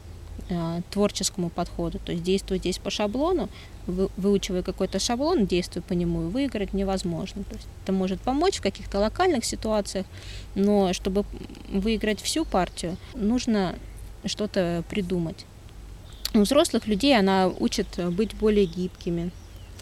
творческому 0.91 1.49
подходу, 1.49 1.99
то 1.99 2.11
есть 2.11 2.23
действуя 2.23 2.57
здесь 2.57 2.77
по 2.77 2.89
шаблону, 2.89 3.49
вы, 3.85 4.09
выучивая 4.17 4.63
какой-то 4.63 4.99
шаблон, 4.99 5.45
действуя 5.45 5.81
по 5.81 5.93
нему, 5.93 6.29
выиграть 6.29 6.73
невозможно. 6.73 7.43
То 7.43 7.55
есть 7.55 7.67
это 7.83 7.91
может 7.91 8.21
помочь 8.21 8.57
в 8.57 8.61
каких-то 8.61 8.99
локальных 8.99 9.45
ситуациях, 9.45 10.05
но 10.55 10.93
чтобы 10.93 11.25
выиграть 11.69 12.21
всю 12.21 12.45
партию, 12.45 12.97
нужно 13.13 13.75
что-то 14.25 14.83
придумать. 14.89 15.45
У 16.33 16.39
взрослых 16.39 16.87
людей 16.87 17.17
она 17.17 17.47
учит 17.47 17.87
быть 18.11 18.35
более 18.35 18.65
гибкими, 18.65 19.31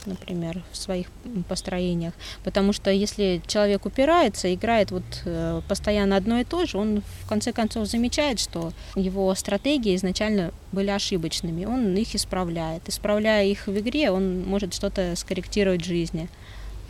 например, 0.06 0.64
в 0.72 0.78
своих 0.78 1.08
построениях. 1.48 2.14
Потому 2.44 2.74
что 2.74 2.92
если 2.92 3.42
человек 3.48 3.86
упирается, 3.86 4.54
играет 4.54 4.92
вот 4.92 5.04
э, 5.26 5.62
постоянно 5.68 6.16
одно 6.18 6.40
и 6.40 6.44
то 6.44 6.66
же, 6.66 6.78
он 6.78 7.02
в 7.24 7.28
конце 7.28 7.52
концов 7.52 7.88
замечает, 7.88 8.40
что 8.40 8.72
его 8.96 9.34
стратегии 9.36 9.96
изначально 9.96 10.52
были 10.72 10.90
ошибочными. 10.90 11.66
Он 11.66 11.96
их 11.96 12.16
исправляет. 12.16 12.88
Исправляя 12.88 13.46
их 13.46 13.68
в 13.68 13.78
игре, 13.78 14.12
он 14.12 14.44
может 14.44 14.74
что-то 14.74 15.16
скорректировать 15.16 15.82
в 15.82 15.86
жизни. 15.86 16.30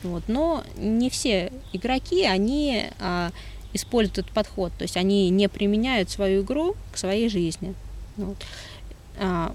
Вот. 0.04 0.24
Но 0.28 0.64
не 0.78 1.10
все 1.10 1.52
игроки, 1.74 2.24
они 2.26 2.86
а, 3.00 3.32
используют 3.74 4.20
этот 4.20 4.32
подход. 4.32 4.72
То 4.78 4.84
есть 4.84 4.98
они 4.98 5.30
не 5.30 5.50
применяют 5.50 6.10
свою 6.10 6.44
игру 6.44 6.76
к 6.92 6.98
своей 6.98 7.30
жизни. 7.30 7.74
Вот. 8.18 8.38
А, 9.20 9.54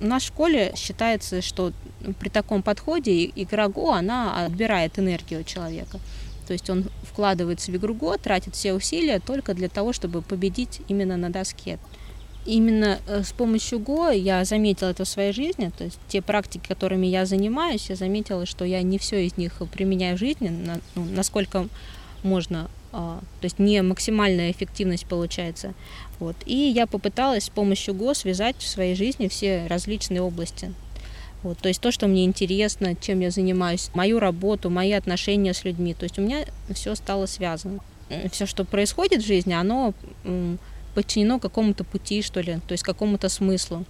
в 0.00 0.04
нашей 0.04 0.26
школе 0.26 0.72
считается, 0.76 1.42
что 1.42 1.72
при 2.18 2.28
таком 2.28 2.62
подходе 2.62 3.26
игра 3.34 3.68
Го, 3.68 3.92
она 3.92 4.46
отбирает 4.46 4.98
энергию 4.98 5.44
человека. 5.44 5.98
То 6.46 6.52
есть 6.52 6.68
он 6.70 6.84
вкладывается 7.02 7.70
в 7.70 7.76
игру 7.76 7.94
Го, 7.94 8.16
тратит 8.16 8.54
все 8.54 8.72
усилия 8.72 9.20
только 9.20 9.54
для 9.54 9.68
того, 9.68 9.92
чтобы 9.92 10.22
победить 10.22 10.80
именно 10.88 11.16
на 11.16 11.30
доске. 11.30 11.78
Именно 12.46 12.98
э, 13.06 13.22
с 13.22 13.32
помощью 13.32 13.78
Го 13.80 14.08
я 14.08 14.44
заметила 14.44 14.88
это 14.88 15.04
в 15.04 15.08
своей 15.08 15.32
жизни, 15.32 15.70
то 15.76 15.84
есть 15.84 16.00
те 16.08 16.22
практики, 16.22 16.66
которыми 16.66 17.06
я 17.06 17.26
занимаюсь, 17.26 17.90
я 17.90 17.96
заметила, 17.96 18.46
что 18.46 18.64
я 18.64 18.82
не 18.82 18.98
все 18.98 19.26
из 19.26 19.36
них 19.36 19.60
применяю 19.72 20.16
в 20.16 20.20
жизни, 20.20 20.48
ну, 20.94 21.04
насколько 21.04 21.68
можно 22.22 22.62
а, 22.62 22.79
то 22.90 23.20
есть 23.42 23.58
не 23.58 23.82
максимальная 23.82 24.50
эффективность 24.50 25.06
получается. 25.06 25.74
Вот. 26.18 26.36
И 26.44 26.56
я 26.56 26.86
попыталась 26.86 27.44
с 27.44 27.50
помощью 27.50 27.94
ГО 27.94 28.14
связать 28.14 28.56
в 28.58 28.66
своей 28.66 28.94
жизни 28.94 29.28
все 29.28 29.66
различные 29.68 30.22
области. 30.22 30.72
Вот, 31.42 31.56
то 31.56 31.68
есть 31.68 31.80
то, 31.80 31.90
что 31.90 32.06
мне 32.06 32.26
интересно, 32.26 32.94
чем 32.94 33.20
я 33.20 33.30
занимаюсь, 33.30 33.90
мою 33.94 34.18
работу, 34.18 34.68
мои 34.68 34.92
отношения 34.92 35.54
с 35.54 35.64
людьми. 35.64 35.94
То 35.94 36.04
есть 36.04 36.18
у 36.18 36.22
меня 36.22 36.44
все 36.74 36.94
стало 36.94 37.26
связано. 37.26 37.80
Все, 38.30 38.44
что 38.44 38.64
происходит 38.64 39.22
в 39.22 39.26
жизни, 39.26 39.54
оно 39.54 39.94
подчинено 40.94 41.38
какому-то 41.38 41.84
пути, 41.84 42.20
что 42.22 42.40
ли, 42.40 42.58
то 42.66 42.72
есть 42.72 42.82
какому-то 42.82 43.28
смыслу. 43.28 43.84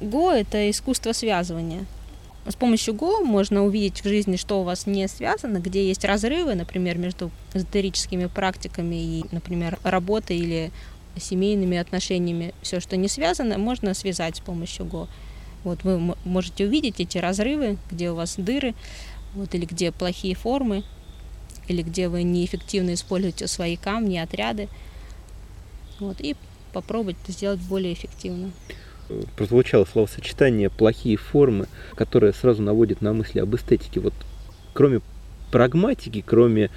Го— 0.00 0.30
это 0.32 0.70
искусство 0.70 1.12
связывания. 1.12 1.86
С 2.44 2.56
помощью 2.56 2.94
Go 2.94 3.22
можно 3.22 3.62
увидеть 3.64 4.02
в 4.02 4.08
жизни, 4.08 4.36
что 4.36 4.60
у 4.60 4.64
вас 4.64 4.86
не 4.86 5.06
связано, 5.06 5.58
где 5.58 5.86
есть 5.86 6.04
разрывы, 6.04 6.56
например, 6.56 6.98
между 6.98 7.30
эзотерическими 7.54 8.26
практиками 8.26 8.96
и, 8.96 9.24
например, 9.30 9.78
работой 9.84 10.38
или 10.38 10.72
семейными 11.16 11.78
отношениями. 11.78 12.52
Все, 12.60 12.80
что 12.80 12.96
не 12.96 13.06
связано, 13.06 13.58
можно 13.58 13.94
связать 13.94 14.36
с 14.36 14.40
помощью 14.40 14.86
Go. 14.86 15.08
Вот 15.62 15.84
вы 15.84 16.16
можете 16.24 16.66
увидеть 16.66 16.98
эти 16.98 17.18
разрывы, 17.18 17.78
где 17.90 18.10
у 18.10 18.16
вас 18.16 18.34
дыры, 18.36 18.74
вот, 19.34 19.54
или 19.54 19.64
где 19.64 19.92
плохие 19.92 20.34
формы, 20.34 20.82
или 21.68 21.82
где 21.82 22.08
вы 22.08 22.24
неэффективно 22.24 22.94
используете 22.94 23.46
свои 23.46 23.76
камни, 23.76 24.18
отряды. 24.18 24.68
Вот, 26.00 26.20
и 26.20 26.34
попробовать 26.72 27.16
это 27.22 27.30
сделать 27.30 27.60
более 27.60 27.92
эффективно 27.92 28.50
прозвучало 29.36 29.84
словосочетание 29.84 30.70
«плохие 30.70 31.16
формы», 31.16 31.66
которое 31.94 32.32
сразу 32.32 32.62
наводит 32.62 33.00
на 33.00 33.12
мысли 33.12 33.38
об 33.38 33.54
эстетике. 33.54 34.00
Вот 34.00 34.14
кроме 34.72 35.00
прагматики, 35.50 36.24
кроме, 36.26 36.70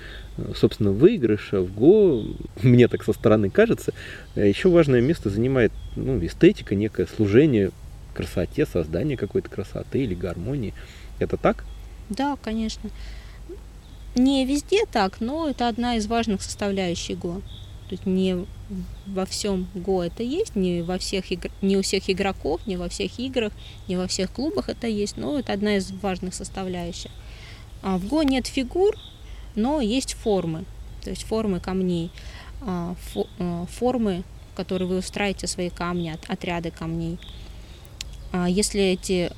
собственно, 0.55 0.91
выигрыша 0.91 1.61
в 1.61 1.73
Го, 1.73 2.23
мне 2.63 2.87
так 2.87 3.03
со 3.03 3.13
стороны 3.13 3.49
кажется, 3.49 3.93
еще 4.35 4.69
важное 4.69 5.01
место 5.01 5.29
занимает 5.29 5.71
ну, 5.95 6.23
эстетика, 6.23 6.75
некое 6.75 7.07
служение 7.07 7.71
красоте, 8.13 8.65
создание 8.65 9.17
какой-то 9.17 9.49
красоты 9.49 9.99
или 9.99 10.13
гармонии. 10.13 10.73
Это 11.19 11.37
так? 11.37 11.63
Да, 12.09 12.37
конечно. 12.41 12.89
Не 14.15 14.45
везде 14.45 14.85
так, 14.89 15.19
но 15.19 15.49
это 15.49 15.67
одна 15.67 15.97
из 15.97 16.07
важных 16.07 16.41
составляющих 16.41 17.19
Го. 17.19 17.41
То 17.87 17.93
есть 17.93 18.05
не 18.05 18.45
во 19.05 19.25
всем 19.25 19.67
Го 19.75 20.03
это 20.03 20.23
есть, 20.23 20.55
не, 20.55 20.81
во 20.81 20.97
всех 20.97 21.31
игр... 21.31 21.51
не 21.61 21.77
у 21.77 21.83
всех 21.83 22.09
игроков, 22.09 22.61
не 22.65 22.77
во 22.77 22.89
всех 22.89 23.19
играх, 23.19 23.53
не 23.87 23.95
во 23.95 24.07
всех 24.07 24.31
клубах 24.31 24.69
это 24.69 24.87
есть, 24.87 25.17
но 25.17 25.37
это 25.37 25.53
одна 25.53 25.77
из 25.77 25.91
важных 25.91 26.33
составляющих. 26.33 27.11
А 27.83 27.97
в 27.97 28.07
Го 28.07 28.23
нет 28.23 28.47
фигур, 28.47 28.95
но 29.55 29.81
есть 29.81 30.13
формы, 30.13 30.65
то 31.03 31.11
есть 31.11 31.23
формы 31.23 31.59
камней, 31.59 32.09
а, 32.61 32.95
а, 33.39 33.65
формы, 33.67 34.23
которые 34.55 34.87
вы 34.87 34.97
устраиваете 34.97 35.45
свои 35.45 35.69
камни, 35.69 36.17
отряды 36.27 36.71
камней. 36.71 37.19
А 38.31 38.49
если 38.49 38.81
эти 38.81 39.31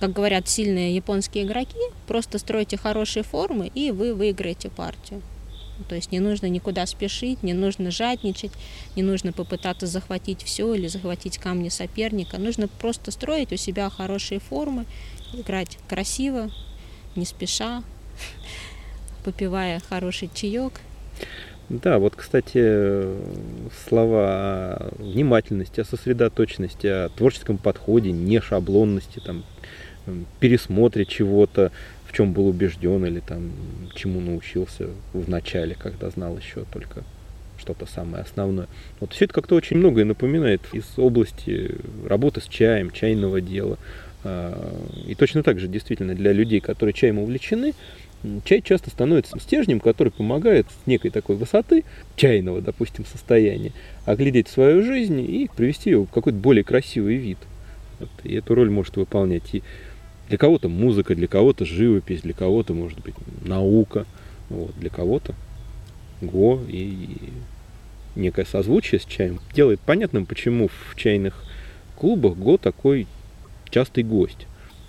как 0.00 0.12
говорят 0.12 0.48
сильные 0.48 0.96
японские 0.96 1.44
игроки, 1.44 1.78
просто 2.08 2.38
стройте 2.38 2.76
хорошие 2.76 3.22
формы, 3.22 3.70
и 3.74 3.92
вы 3.92 4.14
выиграете 4.14 4.68
партию. 4.68 5.22
То 5.88 5.94
есть 5.94 6.12
не 6.12 6.20
нужно 6.20 6.46
никуда 6.46 6.86
спешить, 6.86 7.42
не 7.42 7.52
нужно 7.52 7.90
жадничать, 7.90 8.52
не 8.96 9.02
нужно 9.02 9.32
попытаться 9.32 9.86
захватить 9.86 10.42
все 10.42 10.72
или 10.74 10.86
захватить 10.86 11.38
камни 11.38 11.68
соперника. 11.68 12.38
Нужно 12.38 12.68
просто 12.68 13.10
строить 13.10 13.52
у 13.52 13.56
себя 13.56 13.90
хорошие 13.90 14.40
формы, 14.40 14.86
играть 15.32 15.78
красиво, 15.88 16.50
не 17.16 17.24
спеша, 17.24 17.82
попивая 19.24 19.80
хороший 19.88 20.30
чаек. 20.32 20.80
Да, 21.68 21.98
вот, 21.98 22.14
кстати, 22.14 23.06
слова 23.88 24.74
о 24.74 24.94
внимательности, 24.98 25.80
о 25.80 25.84
сосредоточенности, 25.84 26.86
о 26.86 27.08
творческом 27.08 27.56
подходе, 27.56 28.12
не 28.12 28.40
шаблонности, 28.40 29.20
там, 29.24 29.44
пересмотре 30.40 31.06
чего-то, 31.06 31.72
в 32.14 32.16
чем 32.16 32.32
был 32.32 32.46
убежден 32.46 33.04
или 33.04 33.18
там 33.18 33.50
чему 33.96 34.20
научился 34.20 34.86
в 35.12 35.28
начале, 35.28 35.74
когда 35.76 36.10
знал 36.10 36.38
еще 36.38 36.64
только 36.72 37.02
что-то 37.58 37.86
самое 37.86 38.22
основное. 38.22 38.68
Вот 39.00 39.12
все 39.12 39.24
это 39.24 39.34
как-то 39.34 39.56
очень 39.56 39.78
многое 39.78 40.04
напоминает 40.04 40.60
из 40.72 40.84
области 40.96 41.74
работы 42.06 42.40
с 42.40 42.44
чаем, 42.44 42.92
чайного 42.92 43.40
дела. 43.40 43.78
А, 44.22 44.80
и 45.08 45.16
точно 45.16 45.42
так 45.42 45.58
же 45.58 45.66
действительно 45.66 46.14
для 46.14 46.32
людей, 46.32 46.60
которые 46.60 46.92
чаем 46.92 47.18
увлечены, 47.18 47.74
чай 48.44 48.62
часто 48.62 48.90
становится 48.90 49.36
стержнем, 49.40 49.80
который 49.80 50.12
помогает 50.12 50.66
с 50.68 50.86
некой 50.86 51.10
такой 51.10 51.34
высоты, 51.34 51.82
чайного, 52.14 52.60
допустим, 52.60 53.04
состояния, 53.06 53.72
оглядеть 54.06 54.46
свою 54.46 54.84
жизнь 54.84 55.20
и 55.20 55.50
привести 55.56 55.90
ее 55.90 56.04
в 56.04 56.10
какой-то 56.10 56.38
более 56.38 56.62
красивый 56.62 57.16
вид. 57.16 57.38
Вот. 57.98 58.10
И 58.22 58.34
эту 58.34 58.54
роль 58.54 58.70
может 58.70 58.96
выполнять 58.96 59.52
и 59.52 59.64
для 60.28 60.38
кого-то 60.38 60.68
музыка, 60.68 61.14
для 61.14 61.26
кого-то 61.26 61.64
живопись, 61.64 62.22
для 62.22 62.32
кого-то, 62.32 62.74
может 62.74 63.00
быть, 63.00 63.14
наука, 63.44 64.06
вот, 64.48 64.74
для 64.78 64.90
кого-то 64.90 65.34
го 66.20 66.60
и 66.68 67.18
некое 68.16 68.44
созвучие 68.44 69.00
с 69.00 69.04
чаем 69.04 69.40
делает 69.52 69.80
понятным, 69.80 70.26
почему 70.26 70.68
в 70.68 70.96
чайных 70.96 71.44
клубах 71.96 72.36
го 72.36 72.56
такой 72.56 73.06
частый 73.70 74.04
гость. 74.04 74.46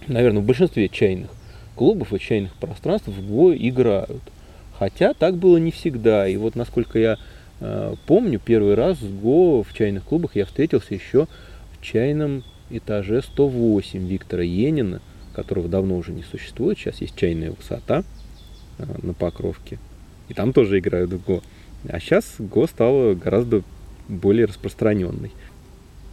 Наверное, 0.07 0.41
в 0.41 0.45
большинстве 0.45 0.87
чайных 0.87 1.29
клубов 1.75 2.13
и 2.13 2.19
чайных 2.19 2.53
пространств 2.53 3.07
в 3.07 3.27
го 3.27 3.53
играют. 3.53 4.21
Хотя 4.77 5.13
так 5.13 5.37
было 5.37 5.57
не 5.57 5.71
всегда. 5.71 6.27
И 6.27 6.37
вот 6.37 6.55
насколько 6.55 6.99
я 6.99 7.17
э, 7.59 7.95
помню, 8.05 8.39
первый 8.39 8.75
раз 8.75 8.99
с 8.99 9.03
го 9.03 9.63
в 9.63 9.73
чайных 9.73 10.03
клубах 10.03 10.35
я 10.35 10.45
встретился 10.45 10.93
еще 10.93 11.27
в 11.73 11.83
чайном 11.83 12.43
этаже 12.69 13.21
108 13.21 14.07
Виктора 14.07 14.43
Енина– 14.43 15.01
которого 15.35 15.67
давно 15.67 15.97
уже 15.97 16.11
не 16.11 16.23
существует. 16.23 16.77
Сейчас 16.77 17.01
есть 17.01 17.15
чайная 17.15 17.51
высота 17.51 18.03
э, 18.77 18.85
на 19.03 19.13
Покровке. 19.13 19.77
И 20.29 20.33
там 20.33 20.53
тоже 20.53 20.79
играют 20.79 21.11
в 21.11 21.23
Го. 21.23 21.43
А 21.87 21.99
сейчас 21.99 22.35
Го 22.39 22.67
стала 22.67 23.13
гораздо 23.13 23.61
более 24.07 24.45
распространенной. 24.45 25.31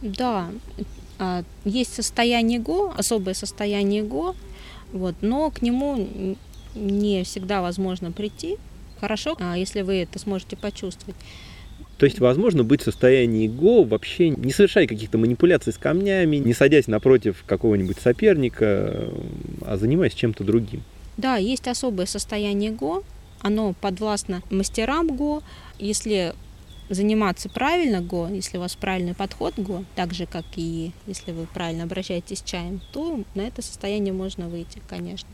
Да, 0.01 0.49
а, 1.19 1.43
есть 1.63 1.93
состояние 1.93 2.59
Го, 2.59 2.93
особое 2.97 3.33
состояние 3.33 4.03
Го, 4.03 4.35
вот, 4.91 5.15
но 5.21 5.49
к 5.49 5.61
нему 5.61 6.35
не 6.75 7.23
всегда 7.23 7.61
возможно 7.61 8.11
прийти. 8.11 8.57
Хорошо, 8.99 9.35
а 9.39 9.57
если 9.57 9.81
вы 9.81 9.95
это 10.01 10.19
сможете 10.19 10.55
почувствовать. 10.55 11.15
То 11.97 12.05
есть, 12.05 12.19
возможно, 12.19 12.63
быть 12.63 12.81
в 12.81 12.85
состоянии 12.85 13.47
го, 13.47 13.83
вообще 13.83 14.29
не 14.29 14.51
совершая 14.51 14.87
каких-то 14.87 15.17
манипуляций 15.17 15.71
с 15.71 15.77
камнями, 15.77 16.37
не 16.37 16.53
садясь 16.53 16.87
напротив 16.87 17.43
какого-нибудь 17.45 17.97
соперника, 17.99 19.09
а 19.61 19.77
занимаясь 19.77 20.13
чем-то 20.13 20.43
другим. 20.43 20.83
Да, 21.17 21.37
есть 21.37 21.67
особое 21.67 22.07
состояние 22.07 22.71
го, 22.71 23.03
оно 23.41 23.73
подвластно 23.79 24.41
мастерам 24.49 25.15
го. 25.15 25.43
Если 25.77 26.33
заниматься 26.89 27.49
правильно 27.49 28.01
го, 28.01 28.27
если 28.27 28.57
у 28.57 28.61
вас 28.61 28.75
правильный 28.75 29.13
подход 29.13 29.53
го, 29.57 29.85
так 29.95 30.13
же, 30.13 30.25
как 30.25 30.45
и 30.55 30.91
если 31.07 31.31
вы 31.31 31.45
правильно 31.53 31.83
обращаетесь 31.83 32.39
с 32.39 32.43
чаем, 32.43 32.81
то 32.91 33.23
на 33.35 33.41
это 33.41 33.61
состояние 33.61 34.13
можно 34.13 34.47
выйти, 34.47 34.81
конечно. 34.89 35.29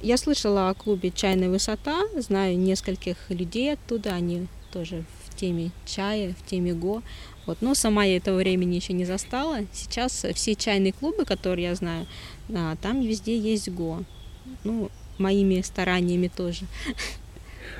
Я 0.00 0.16
слышала 0.16 0.68
о 0.68 0.74
клубе 0.74 1.12
«Чайная 1.14 1.48
высота», 1.48 2.00
знаю 2.16 2.58
нескольких 2.58 3.16
людей 3.28 3.74
оттуда, 3.74 4.14
они 4.14 4.48
тоже 4.72 5.04
теме 5.42 5.72
чая, 5.84 6.34
в 6.38 6.46
теме 6.46 6.72
го. 6.72 7.02
Вот. 7.46 7.58
Но 7.60 7.74
сама 7.74 8.04
я 8.04 8.16
этого 8.16 8.36
времени 8.36 8.76
еще 8.76 8.92
не 8.92 9.04
застала. 9.04 9.58
Сейчас 9.72 10.24
все 10.34 10.54
чайные 10.54 10.92
клубы, 10.92 11.24
которые 11.24 11.68
я 11.68 11.74
знаю, 11.74 12.06
да, 12.48 12.76
там 12.80 13.00
везде 13.00 13.36
есть 13.36 13.68
го. 13.68 14.04
Ну, 14.64 14.90
моими 15.18 15.60
стараниями 15.62 16.30
тоже. 16.34 16.66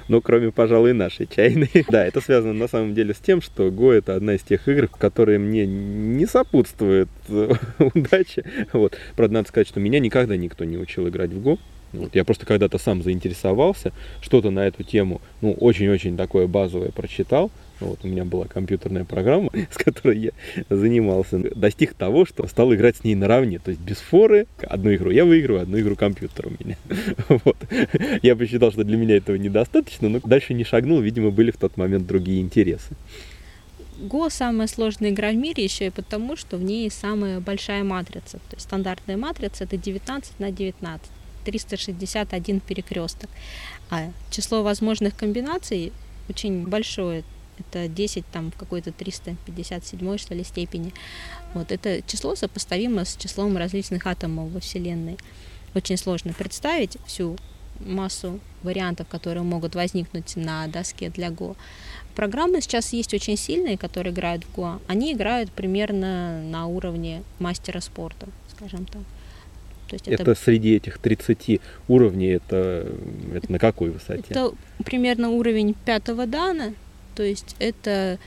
Ну, 0.08 0.20
кроме, 0.20 0.50
пожалуй, 0.50 0.92
нашей 0.92 1.26
чайной. 1.26 1.70
да, 1.88 2.04
это 2.04 2.20
связано 2.20 2.54
на 2.54 2.68
самом 2.68 2.94
деле 2.94 3.14
с 3.14 3.18
тем, 3.18 3.40
что 3.40 3.70
Го 3.70 3.92
это 3.92 4.16
одна 4.16 4.34
из 4.34 4.42
тех 4.42 4.66
игр, 4.66 4.88
которые 4.88 5.38
мне 5.38 5.64
не 5.66 6.26
сопутствует 6.26 7.08
удачи. 7.78 8.44
Вот. 8.72 8.98
Правда, 9.16 9.34
надо 9.34 9.48
сказать, 9.48 9.68
что 9.68 9.78
меня 9.78 10.00
никогда 10.00 10.36
никто 10.36 10.64
не 10.64 10.76
учил 10.76 11.08
играть 11.08 11.30
в 11.30 11.40
Го. 11.40 11.58
Вот, 11.92 12.14
я 12.14 12.24
просто 12.24 12.46
когда-то 12.46 12.78
сам 12.78 13.02
заинтересовался, 13.02 13.92
что-то 14.20 14.50
на 14.50 14.66
эту 14.66 14.82
тему, 14.82 15.20
ну, 15.40 15.52
очень-очень 15.52 16.16
такое 16.16 16.46
базовое 16.46 16.90
прочитал. 16.90 17.50
Вот, 17.80 17.98
у 18.04 18.08
меня 18.08 18.24
была 18.24 18.46
компьютерная 18.46 19.04
программа, 19.04 19.50
с 19.70 19.76
которой 19.76 20.18
я 20.18 20.30
занимался. 20.70 21.38
Достиг 21.38 21.94
того, 21.94 22.24
что 22.24 22.46
стал 22.46 22.72
играть 22.74 22.96
с 22.96 23.04
ней 23.04 23.14
наравне. 23.14 23.58
То 23.58 23.70
есть 23.70 23.80
без 23.82 23.98
форы. 23.98 24.46
Одну 24.62 24.94
игру 24.94 25.10
я 25.10 25.24
выигрываю, 25.24 25.62
одну 25.62 25.80
игру 25.80 25.96
компьютер 25.96 26.46
у 26.46 26.50
меня. 26.50 26.76
Вот. 27.28 27.56
Я 28.22 28.36
посчитал, 28.36 28.72
что 28.72 28.84
для 28.84 28.96
меня 28.96 29.16
этого 29.16 29.36
недостаточно, 29.36 30.08
но 30.08 30.20
дальше 30.20 30.54
не 30.54 30.64
шагнул. 30.64 31.00
Видимо, 31.00 31.30
были 31.30 31.50
в 31.50 31.56
тот 31.56 31.76
момент 31.76 32.06
другие 32.06 32.40
интересы. 32.40 32.94
Го 33.98 34.30
самая 34.30 34.66
сложная 34.66 35.10
игра 35.10 35.30
в 35.30 35.36
мире 35.36 35.64
еще 35.64 35.86
и 35.86 35.90
потому, 35.90 36.36
что 36.36 36.56
в 36.56 36.62
ней 36.62 36.90
самая 36.90 37.40
большая 37.40 37.84
матрица. 37.84 38.38
То 38.38 38.56
есть 38.56 38.64
стандартная 38.64 39.16
матрица 39.16 39.64
это 39.64 39.76
19 39.76 40.40
на 40.40 40.50
19. 40.50 41.10
361 41.44 42.60
перекресток. 42.60 43.30
А 43.90 44.10
число 44.30 44.62
возможных 44.62 45.16
комбинаций 45.16 45.92
очень 46.28 46.66
большое. 46.66 47.24
Это 47.58 47.88
10 47.88 48.24
там 48.32 48.50
в 48.50 48.56
какой-то 48.56 48.92
357 48.92 50.18
что 50.18 50.34
ли 50.34 50.44
степени. 50.44 50.92
Вот 51.54 51.70
это 51.70 52.02
число 52.02 52.34
сопоставимо 52.34 53.04
с 53.04 53.16
числом 53.16 53.56
различных 53.56 54.06
атомов 54.06 54.50
во 54.50 54.60
Вселенной. 54.60 55.18
Очень 55.74 55.96
сложно 55.96 56.32
представить 56.32 56.96
всю 57.06 57.36
массу 57.80 58.40
вариантов, 58.62 59.08
которые 59.08 59.42
могут 59.42 59.74
возникнуть 59.74 60.36
на 60.36 60.66
доске 60.68 61.10
для 61.10 61.28
Go. 61.28 61.56
Программы 62.14 62.60
сейчас 62.60 62.92
есть 62.92 63.14
очень 63.14 63.36
сильные, 63.36 63.78
которые 63.78 64.12
играют 64.12 64.44
в 64.44 64.56
Go. 64.56 64.80
Они 64.86 65.12
играют 65.12 65.50
примерно 65.50 66.42
на 66.42 66.66
уровне 66.66 67.22
мастера 67.38 67.80
спорта, 67.80 68.28
скажем 68.54 68.86
так. 68.86 69.02
То 69.92 69.96
есть 69.96 70.08
это, 70.08 70.22
это 70.22 70.34
среди 70.34 70.74
этих 70.74 70.96
30 70.96 71.60
уровней, 71.86 72.28
это, 72.28 72.90
это 73.34 73.52
на 73.52 73.58
какой 73.58 73.90
высоте? 73.90 74.24
Это 74.30 74.54
примерно 74.86 75.28
уровень 75.28 75.74
пятого 75.74 76.26
дана, 76.26 76.72
то 77.14 77.22
есть 77.22 77.56
это 77.58 78.18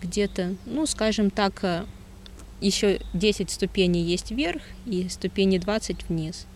где-то, 0.00 0.54
ну, 0.64 0.86
скажем 0.86 1.30
так, 1.30 1.64
э, 1.64 1.86
еще 2.60 3.00
10 3.14 3.50
ступеней 3.50 4.04
есть 4.04 4.30
вверх 4.30 4.62
и 4.86 5.08
ступени 5.08 5.58
20 5.58 6.08
вниз. 6.08 6.46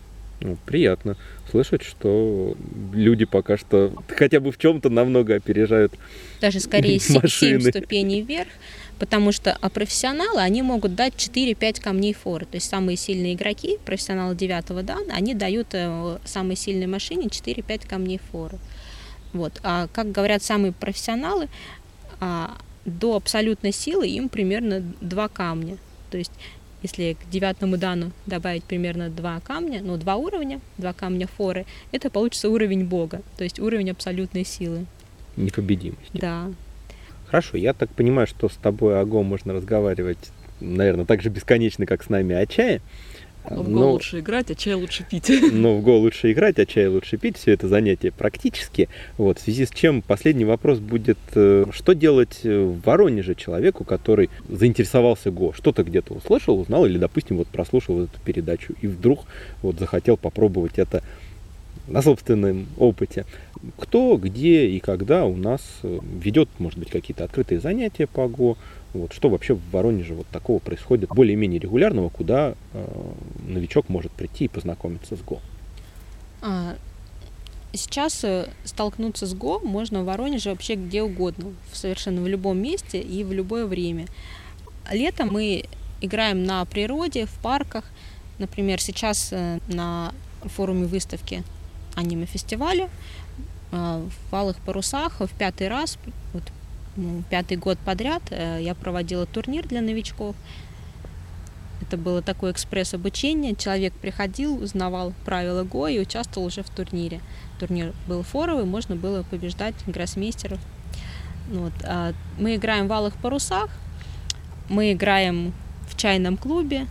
Ну, 0.41 0.57
приятно 0.65 1.17
слышать, 1.49 1.83
что 1.83 2.55
люди 2.93 3.25
пока 3.25 3.57
что 3.57 3.93
хотя 4.07 4.39
бы 4.39 4.51
в 4.51 4.57
чем-то 4.57 4.89
намного 4.89 5.35
опережают 5.35 5.93
Даже 6.39 6.59
скорее 6.59 6.99
7 6.99 7.21
машины. 7.21 7.69
ступеней 7.69 8.21
вверх, 8.21 8.49
потому 8.97 9.31
что 9.31 9.55
а 9.61 9.69
профессионалы, 9.69 10.41
они 10.41 10.61
могут 10.63 10.95
дать 10.95 11.13
4-5 11.13 11.81
камней 11.81 12.13
форы. 12.13 12.45
То 12.45 12.55
есть 12.55 12.69
самые 12.69 12.97
сильные 12.97 13.35
игроки, 13.35 13.77
профессионалы 13.85 14.35
9 14.35 14.83
дан, 14.85 15.03
они 15.11 15.35
дают 15.35 15.67
э, 15.73 16.17
самой 16.25 16.55
сильной 16.55 16.87
машине 16.87 17.27
4-5 17.27 17.87
камней 17.87 18.19
форы. 18.31 18.57
Вот. 19.33 19.59
А 19.63 19.87
как 19.93 20.11
говорят 20.11 20.43
самые 20.43 20.71
профессионалы, 20.71 21.49
а, 22.19 22.57
до 22.85 23.15
абсолютной 23.15 23.71
силы 23.71 24.07
им 24.07 24.27
примерно 24.29 24.81
2 25.01 25.27
камня. 25.29 25.77
То 26.09 26.17
есть 26.17 26.31
если 26.81 27.13
к 27.13 27.29
девятому 27.29 27.77
дану 27.77 28.11
добавить 28.25 28.63
примерно 28.63 29.09
два 29.09 29.39
камня, 29.39 29.81
ну, 29.83 29.97
два 29.97 30.15
уровня, 30.15 30.59
два 30.77 30.93
камня 30.93 31.27
форы, 31.27 31.65
это 31.91 32.09
получится 32.09 32.49
уровень 32.49 32.85
бога, 32.85 33.21
то 33.37 33.43
есть 33.43 33.59
уровень 33.59 33.91
абсолютной 33.91 34.45
силы. 34.45 34.85
Непобедимости. 35.37 36.11
Да. 36.13 36.51
Хорошо, 37.27 37.57
я 37.57 37.73
так 37.73 37.89
понимаю, 37.91 38.27
что 38.27 38.49
с 38.49 38.55
тобой, 38.55 38.99
Аго, 38.99 39.23
можно 39.23 39.53
разговаривать, 39.53 40.31
наверное, 40.59 41.05
так 41.05 41.21
же 41.21 41.29
бесконечно, 41.29 41.85
как 41.85 42.03
с 42.03 42.09
нами 42.09 42.35
о 42.35 42.45
чае. 42.45 42.81
В 43.43 43.71
Го 43.71 43.93
лучше 43.93 44.19
играть, 44.19 44.51
а 44.51 44.55
чай 44.55 44.75
лучше 44.75 45.05
пить. 45.09 45.31
Но 45.51 45.77
в 45.77 45.81
Го 45.81 45.97
лучше 45.97 46.31
играть, 46.31 46.59
а 46.59 46.65
чай 46.65 46.87
лучше 46.87 47.17
пить. 47.17 47.37
Все 47.37 47.53
это 47.53 47.67
занятие 47.67 48.11
практически. 48.11 48.87
Вот, 49.17 49.39
в 49.39 49.41
связи 49.41 49.65
с 49.65 49.71
чем 49.71 50.01
последний 50.01 50.45
вопрос 50.45 50.79
будет, 50.79 51.17
э, 51.33 51.65
что 51.71 51.93
делать 51.93 52.41
в 52.43 52.81
Воронеже 52.85 53.35
человеку, 53.35 53.83
который 53.83 54.29
заинтересовался 54.47 55.31
Го? 55.31 55.53
Что-то 55.53 55.83
где-то 55.83 56.13
услышал, 56.13 56.59
узнал 56.59 56.85
или, 56.85 56.97
допустим, 56.97 57.37
вот 57.37 57.47
прослушал 57.47 57.95
вот 57.95 58.09
эту 58.09 58.21
передачу 58.23 58.73
и 58.81 58.87
вдруг 58.87 59.25
вот 59.61 59.79
захотел 59.79 60.17
попробовать 60.17 60.77
это 60.77 61.03
на 61.87 62.01
собственном 62.01 62.67
опыте. 62.77 63.25
Кто, 63.77 64.17
где 64.17 64.67
и 64.67 64.79
когда 64.79 65.25
у 65.25 65.35
нас 65.35 65.61
э, 65.83 65.99
ведет, 66.19 66.49
может 66.59 66.79
быть, 66.79 66.89
какие-то 66.89 67.23
открытые 67.23 67.59
занятия 67.59 68.07
по 68.07 68.27
ГО, 68.27 68.57
вот, 68.93 69.13
что 69.13 69.29
вообще 69.29 69.53
в 69.53 69.61
Воронеже 69.71 70.13
вот 70.13 70.27
такого 70.27 70.59
происходит 70.59 71.09
более-менее 71.09 71.59
регулярного, 71.59 72.09
куда 72.09 72.55
э, 72.73 73.11
новичок 73.47 73.87
может 73.89 74.11
прийти 74.11 74.45
и 74.45 74.47
познакомиться 74.47 75.15
с 75.15 75.21
ГО? 75.21 75.39
А, 76.41 76.75
сейчас 77.73 78.23
э, 78.23 78.49
столкнуться 78.65 79.25
с 79.25 79.33
ГО 79.33 79.59
можно 79.59 80.01
в 80.01 80.05
Воронеже 80.05 80.49
вообще 80.49 80.75
где 80.75 81.03
угодно, 81.03 81.53
совершенно 81.71 82.21
в 82.21 82.27
любом 82.27 82.57
месте 82.57 82.99
и 82.99 83.23
в 83.23 83.31
любое 83.31 83.65
время. 83.65 84.07
Летом 84.91 85.29
мы 85.31 85.65
играем 86.01 86.43
на 86.43 86.65
природе, 86.65 87.27
в 87.27 87.33
парках. 87.41 87.85
Например, 88.39 88.81
сейчас 88.81 89.29
э, 89.31 89.59
на 89.67 90.11
форуме 90.43 90.85
выставки 90.85 91.43
аниме-фестиваля 91.95 92.89
в 93.71 94.33
Алых 94.33 94.57
парусах 94.57 95.21
в 95.21 95.29
пятый 95.29 95.69
раз, 95.69 95.97
вот 96.33 96.43
пятый 97.29 97.57
год 97.57 97.77
подряд 97.79 98.21
э, 98.29 98.59
я 98.61 98.75
проводила 98.75 99.25
турнир 99.25 99.67
для 99.67 99.81
новичков. 99.81 100.35
Это 101.81 101.97
было 101.97 102.21
такое 102.21 102.51
экспресс-обучение. 102.51 103.55
Человек 103.55 103.93
приходил, 103.93 104.61
узнавал 104.61 105.13
правила 105.25 105.63
ГО 105.63 105.87
и 105.87 105.99
участвовал 105.99 106.47
уже 106.47 106.63
в 106.63 106.69
турнире. 106.69 107.19
Турнир 107.59 107.93
был 108.07 108.23
форовый, 108.23 108.65
можно 108.65 108.95
было 108.95 109.23
побеждать 109.23 109.75
гроссмейстеров. 109.87 110.59
Вот. 111.49 111.73
А 111.83 112.13
мы 112.37 112.55
играем 112.55 112.87
в 112.87 112.93
алых 112.93 113.15
парусах, 113.15 113.69
мы 114.69 114.93
играем 114.93 115.53
в 115.89 115.97
чайном 115.97 116.37
клубе, 116.37 116.87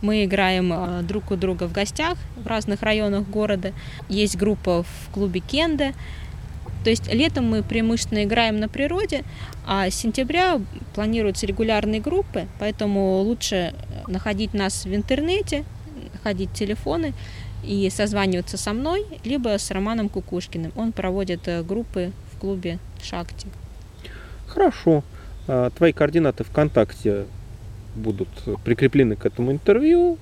мы 0.00 0.24
играем 0.24 0.72
э, 0.72 1.02
друг 1.02 1.30
у 1.30 1.36
друга 1.36 1.68
в 1.68 1.72
гостях 1.72 2.18
в 2.36 2.46
разных 2.46 2.82
районах 2.82 3.28
города. 3.28 3.72
Есть 4.08 4.36
группа 4.36 4.82
в 4.82 5.12
клубе 5.12 5.40
Кенде, 5.40 5.94
то 6.84 6.90
есть 6.90 7.12
летом 7.12 7.48
мы 7.48 7.62
преимущественно 7.62 8.24
играем 8.24 8.58
на 8.60 8.68
природе, 8.68 9.24
а 9.66 9.88
с 9.88 9.94
сентября 9.94 10.60
планируются 10.94 11.46
регулярные 11.46 12.00
группы, 12.00 12.46
поэтому 12.58 13.20
лучше 13.20 13.74
находить 14.08 14.54
нас 14.54 14.84
в 14.84 14.94
интернете, 14.94 15.64
находить 16.12 16.52
телефоны 16.52 17.14
и 17.64 17.88
созваниваться 17.90 18.56
со 18.56 18.72
мной, 18.72 19.06
либо 19.24 19.56
с 19.56 19.70
Романом 19.70 20.08
Кукушкиным. 20.08 20.72
Он 20.76 20.92
проводит 20.92 21.46
э, 21.46 21.62
группы 21.62 22.10
в 22.32 22.40
клубе 22.40 22.78
Шакти. 23.02 23.46
Хорошо. 24.48 25.04
А, 25.46 25.70
твои 25.70 25.92
координаты 25.92 26.44
ВКонтакте 26.44 27.26
будут 27.94 28.28
прикреплены 28.64 29.16
к 29.16 29.26
этому 29.26 29.52
интервью, 29.52 30.18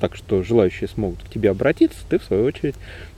так 0.00 0.16
что 0.16 0.42
желающие 0.42 0.88
смогут 0.88 1.22
к 1.22 1.30
тебе 1.30 1.50
обратиться, 1.50 1.98
ты 2.08 2.18
в 2.18 2.24
свою 2.24 2.44
очередь 2.44 2.74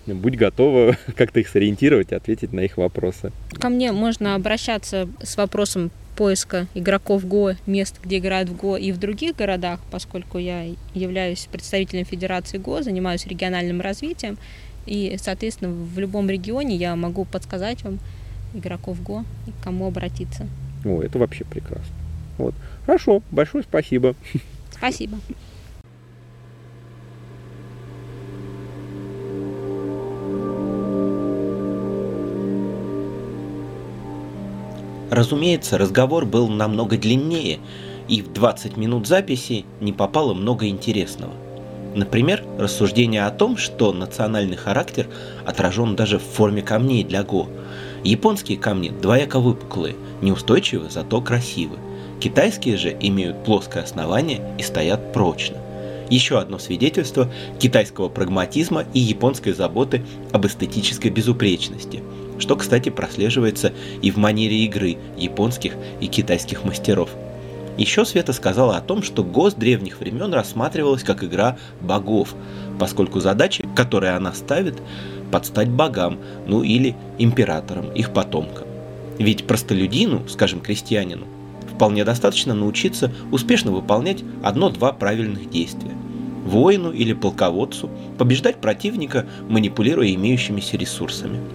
будь 0.07 0.37
готова 0.37 0.97
как-то 1.17 1.41
их 1.41 1.49
сориентировать 1.49 2.13
и 2.13 2.15
ответить 2.15 2.53
на 2.53 2.61
их 2.61 2.77
вопросы. 2.77 3.33
Ко 3.59 3.69
мне 3.69 3.93
можно 3.93 4.35
обращаться 4.35 5.09
с 5.23 5.37
вопросом 5.37 5.91
поиска 6.17 6.67
игроков 6.75 7.27
ГО, 7.27 7.57
мест, 7.67 8.01
где 8.03 8.19
играют 8.19 8.49
в 8.49 8.57
ГО 8.57 8.77
и 8.77 8.91
в 8.91 8.99
других 8.99 9.37
городах, 9.37 9.81
поскольку 9.91 10.39
я 10.39 10.67
являюсь 10.95 11.49
представителем 11.51 12.05
Федерации 12.05 12.59
ГО, 12.59 12.83
занимаюсь 12.83 13.27
региональным 13.27 13.81
развитием, 13.81 14.37
и, 14.85 15.17
соответственно, 15.23 15.71
в 15.71 15.99
любом 15.99 16.29
регионе 16.29 16.75
я 16.75 16.97
могу 16.97 17.25
подсказать 17.25 17.83
вам 17.85 18.01
игроков 18.55 19.01
ГО 19.03 19.25
и 19.47 19.51
к 19.53 19.63
кому 19.63 19.87
обратиться. 19.87 20.47
О, 20.85 21.03
это 21.03 21.19
вообще 21.19 21.45
прекрасно. 21.45 21.95
Вот. 22.39 22.55
Хорошо, 22.87 23.23
большое 23.31 23.63
спасибо. 23.63 24.15
Спасибо. 24.73 25.19
Разумеется, 35.11 35.79
разговор 35.79 36.27
был 36.27 36.49
намного 36.49 36.99
длиннее, 36.99 37.61
и 38.09 38.23
в 38.23 38.33
20 38.33 38.77
минут 38.77 39.07
записи 39.07 39.65
не 39.81 39.93
попало 39.93 40.35
много 40.35 40.69
интересного. 40.69 41.33
Например, 41.95 42.45
рассуждение 42.59 43.25
о 43.25 43.31
том, 43.31 43.57
что 43.57 43.93
национальный 43.93 44.57
характер 44.57 45.09
отражен 45.47 45.97
даже 45.97 46.19
в 46.19 46.23
форме 46.23 46.63
камней 46.63 47.05
для 47.05 47.23
Го. 47.23 47.49
Японские 48.05 48.59
камни 48.59 48.91
двояко 48.91 49.41
выпуклые, 49.41 49.97
неустойчивы, 50.21 50.91
зато 50.91 51.21
красивы. 51.23 51.79
Китайские 52.21 52.77
же 52.77 52.97
имеют 53.01 53.45
плоское 53.45 53.83
основание 53.83 54.43
и 54.59 54.63
стоят 54.63 55.13
прочно. 55.13 55.57
Еще 56.11 56.39
одно 56.39 56.59
свидетельство 56.59 57.31
китайского 57.59 58.09
прагматизма 58.09 58.85
и 58.95 59.01
японской 59.01 59.53
заботы 59.53 60.03
об 60.33 60.47
эстетической 60.47 61.09
безупречности– 61.09 62.03
что, 62.39 62.57
кстати, 62.57 62.89
прослеживается 62.89 63.73
и 64.03 64.11
в 64.11 64.17
манере 64.17 64.65
игры 64.65 64.97
японских 65.17 65.75
и 66.01 66.07
китайских 66.07 66.65
мастеров. 66.65 67.11
Еще 67.79 68.05
Света 68.05 68.33
сказала 68.33 68.77
о 68.77 68.81
том, 68.81 69.05
что 69.05 69.23
ГО 69.23 69.51
с 69.51 69.55
древних 69.55 70.01
времен 70.01 70.35
рассматривалась 70.35 71.05
как 71.05 71.23
игра 71.23 71.57
богов, 71.81 72.35
поскольку 72.79 73.21
задачи, 73.21 73.69
которые 73.77 74.17
она 74.17 74.33
ставит, 74.33 74.75
подстать 75.31 75.69
богам, 75.69 76.19
ну 76.47 76.65
или 76.65 76.97
императорам, 77.19 77.93
их 77.93 78.13
потомкам. 78.13 78.67
Ведь 79.19 79.47
простолюдину, 79.47 80.29
скажем, 80.29 80.61
крестьянину, 80.61 81.27
вполне 81.73 82.05
достаточно 82.05 82.53
научиться 82.53 83.13
успешно 83.31 83.71
выполнять 83.71 84.25
одно-два 84.43 84.93
правильных 84.93 85.49
действия. 85.49 85.93
Воину 86.47 86.91
или 86.91 87.13
полководцу 87.13 87.91
побеждать 88.17 88.57
противника, 88.57 89.27
манипулируя 89.49 90.13
имеющимися 90.13 90.77
ресурсами– 90.77 91.39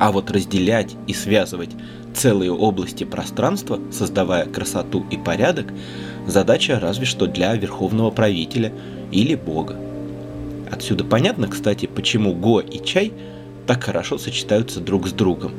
а 0.00 0.12
вот 0.12 0.30
разделять 0.30 0.96
и 1.06 1.12
связывать 1.12 1.70
целые 2.14 2.50
области 2.50 3.04
пространства, 3.04 3.78
создавая 3.92 4.46
красоту 4.46 5.04
и 5.10 5.18
порядок, 5.18 5.66
задача 6.26 6.80
разве 6.80 7.04
что 7.04 7.26
для 7.26 7.54
верховного 7.54 8.10
правителя 8.10 8.72
или 9.12 9.34
бога. 9.34 9.76
Отсюда 10.72 11.04
понятно, 11.04 11.48
кстати, 11.48 11.84
почему 11.84 12.32
Го 12.32 12.60
и 12.60 12.82
чай 12.82 13.12
так 13.66 13.84
хорошо 13.84 14.16
сочетаются 14.16 14.80
друг 14.80 15.06
с 15.06 15.12
другом. 15.12 15.52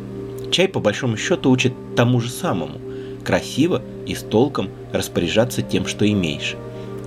Чай 0.52 0.68
по 0.68 0.80
большому 0.80 1.18
счету 1.18 1.52
учит 1.52 1.74
тому 1.96 2.20
же 2.20 2.32
самому– 2.32 2.82
красиво 3.24 3.84
и 4.08 4.16
с 4.16 4.24
толком 4.24 4.70
распоряжаться 4.92 5.62
тем, 5.62 5.86
что 5.86 6.10
имеешь. 6.10 6.56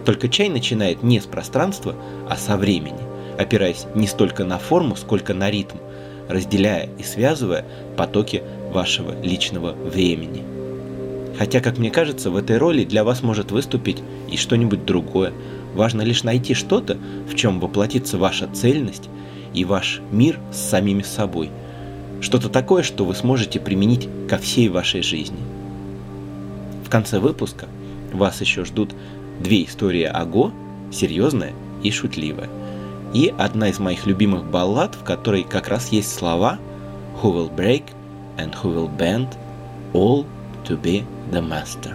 Только 0.05 0.29
чай 0.29 0.49
начинает 0.49 1.03
не 1.03 1.19
с 1.19 1.25
пространства, 1.25 1.97
а 2.31 2.37
со 2.37 2.57
времени, 2.57 3.01
опираясь 3.37 3.87
не 3.97 4.07
столько 4.07 4.45
на 4.45 4.59
форму, 4.59 4.95
сколько 4.95 5.35
на 5.35 5.51
ритм– 5.51 5.79
разделяя 6.29 6.89
и 6.99 7.03
связывая 7.03 7.65
потоки 7.97 8.43
вашего 8.73 9.15
личного 9.23 9.73
времени. 9.73 10.43
Хотя, 11.39 11.61
как 11.61 11.79
мне 11.79 11.91
кажется, 11.91 12.31
в 12.31 12.37
этой 12.37 12.59
роли 12.59 12.85
для 12.85 13.05
вас 13.05 13.23
может 13.23 13.51
выступить 13.51 14.03
и 14.31 14.37
что-нибудь 14.37 14.85
другое. 14.85 15.33
Важно 15.75 16.03
лишь 16.03 16.23
найти 16.23 16.55
что-то, 16.55 16.97
в 17.29 17.35
чем 17.35 17.59
воплотится 17.59 18.19
ваша 18.19 18.49
цельность 18.53 19.09
и 19.53 19.65
ваш 19.65 20.01
мир 20.13 20.39
с 20.53 20.59
самими 20.59 21.03
собой. 21.03 21.51
Что-то 22.21 22.49
такое, 22.49 22.83
что 22.83 23.05
вы 23.05 23.15
сможете 23.15 23.59
применить 23.59 24.09
ко 24.29 24.39
всей 24.39 24.69
вашей 24.69 25.03
жизни. 25.03 25.39
В 26.87 26.91
конце 26.91 27.19
выпуска 27.19 27.67
вас 28.13 28.41
еще 28.41 28.65
ждут 28.65 28.95
две 29.41 29.65
истории 29.65 30.05
о 30.05 30.25
серьезная 30.93 31.53
и 31.83 31.91
шутливая– 31.91 32.49
и 33.15 33.33
одна 33.39 33.69
из 33.69 33.79
моих 33.79 34.07
любимых 34.07 34.45
баллад, 34.45 34.97
в 34.97 35.05
которой 35.05 35.45
как 35.45 35.69
раз 35.69 35.89
есть 35.89 36.15
слова 36.15 36.59
«Who 37.23 37.33
will 37.33 37.55
break 37.55 37.85
and 38.37 38.53
who 38.63 38.75
will 38.75 38.91
bend, 38.95 39.29
all 39.95 40.27
to 40.65 40.79
be 40.79 41.05
the 41.31 41.41
master». 41.41 41.95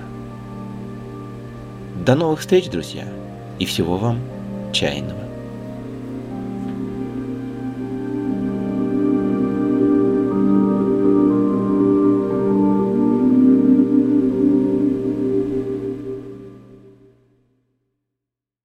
До 2.05 2.15
новых 2.15 2.39
встреч, 2.39 2.69
друзья, 2.69 3.05
и 3.59 3.65
всего 3.65 3.97
вам 3.97 4.21
чайного. 4.71 5.28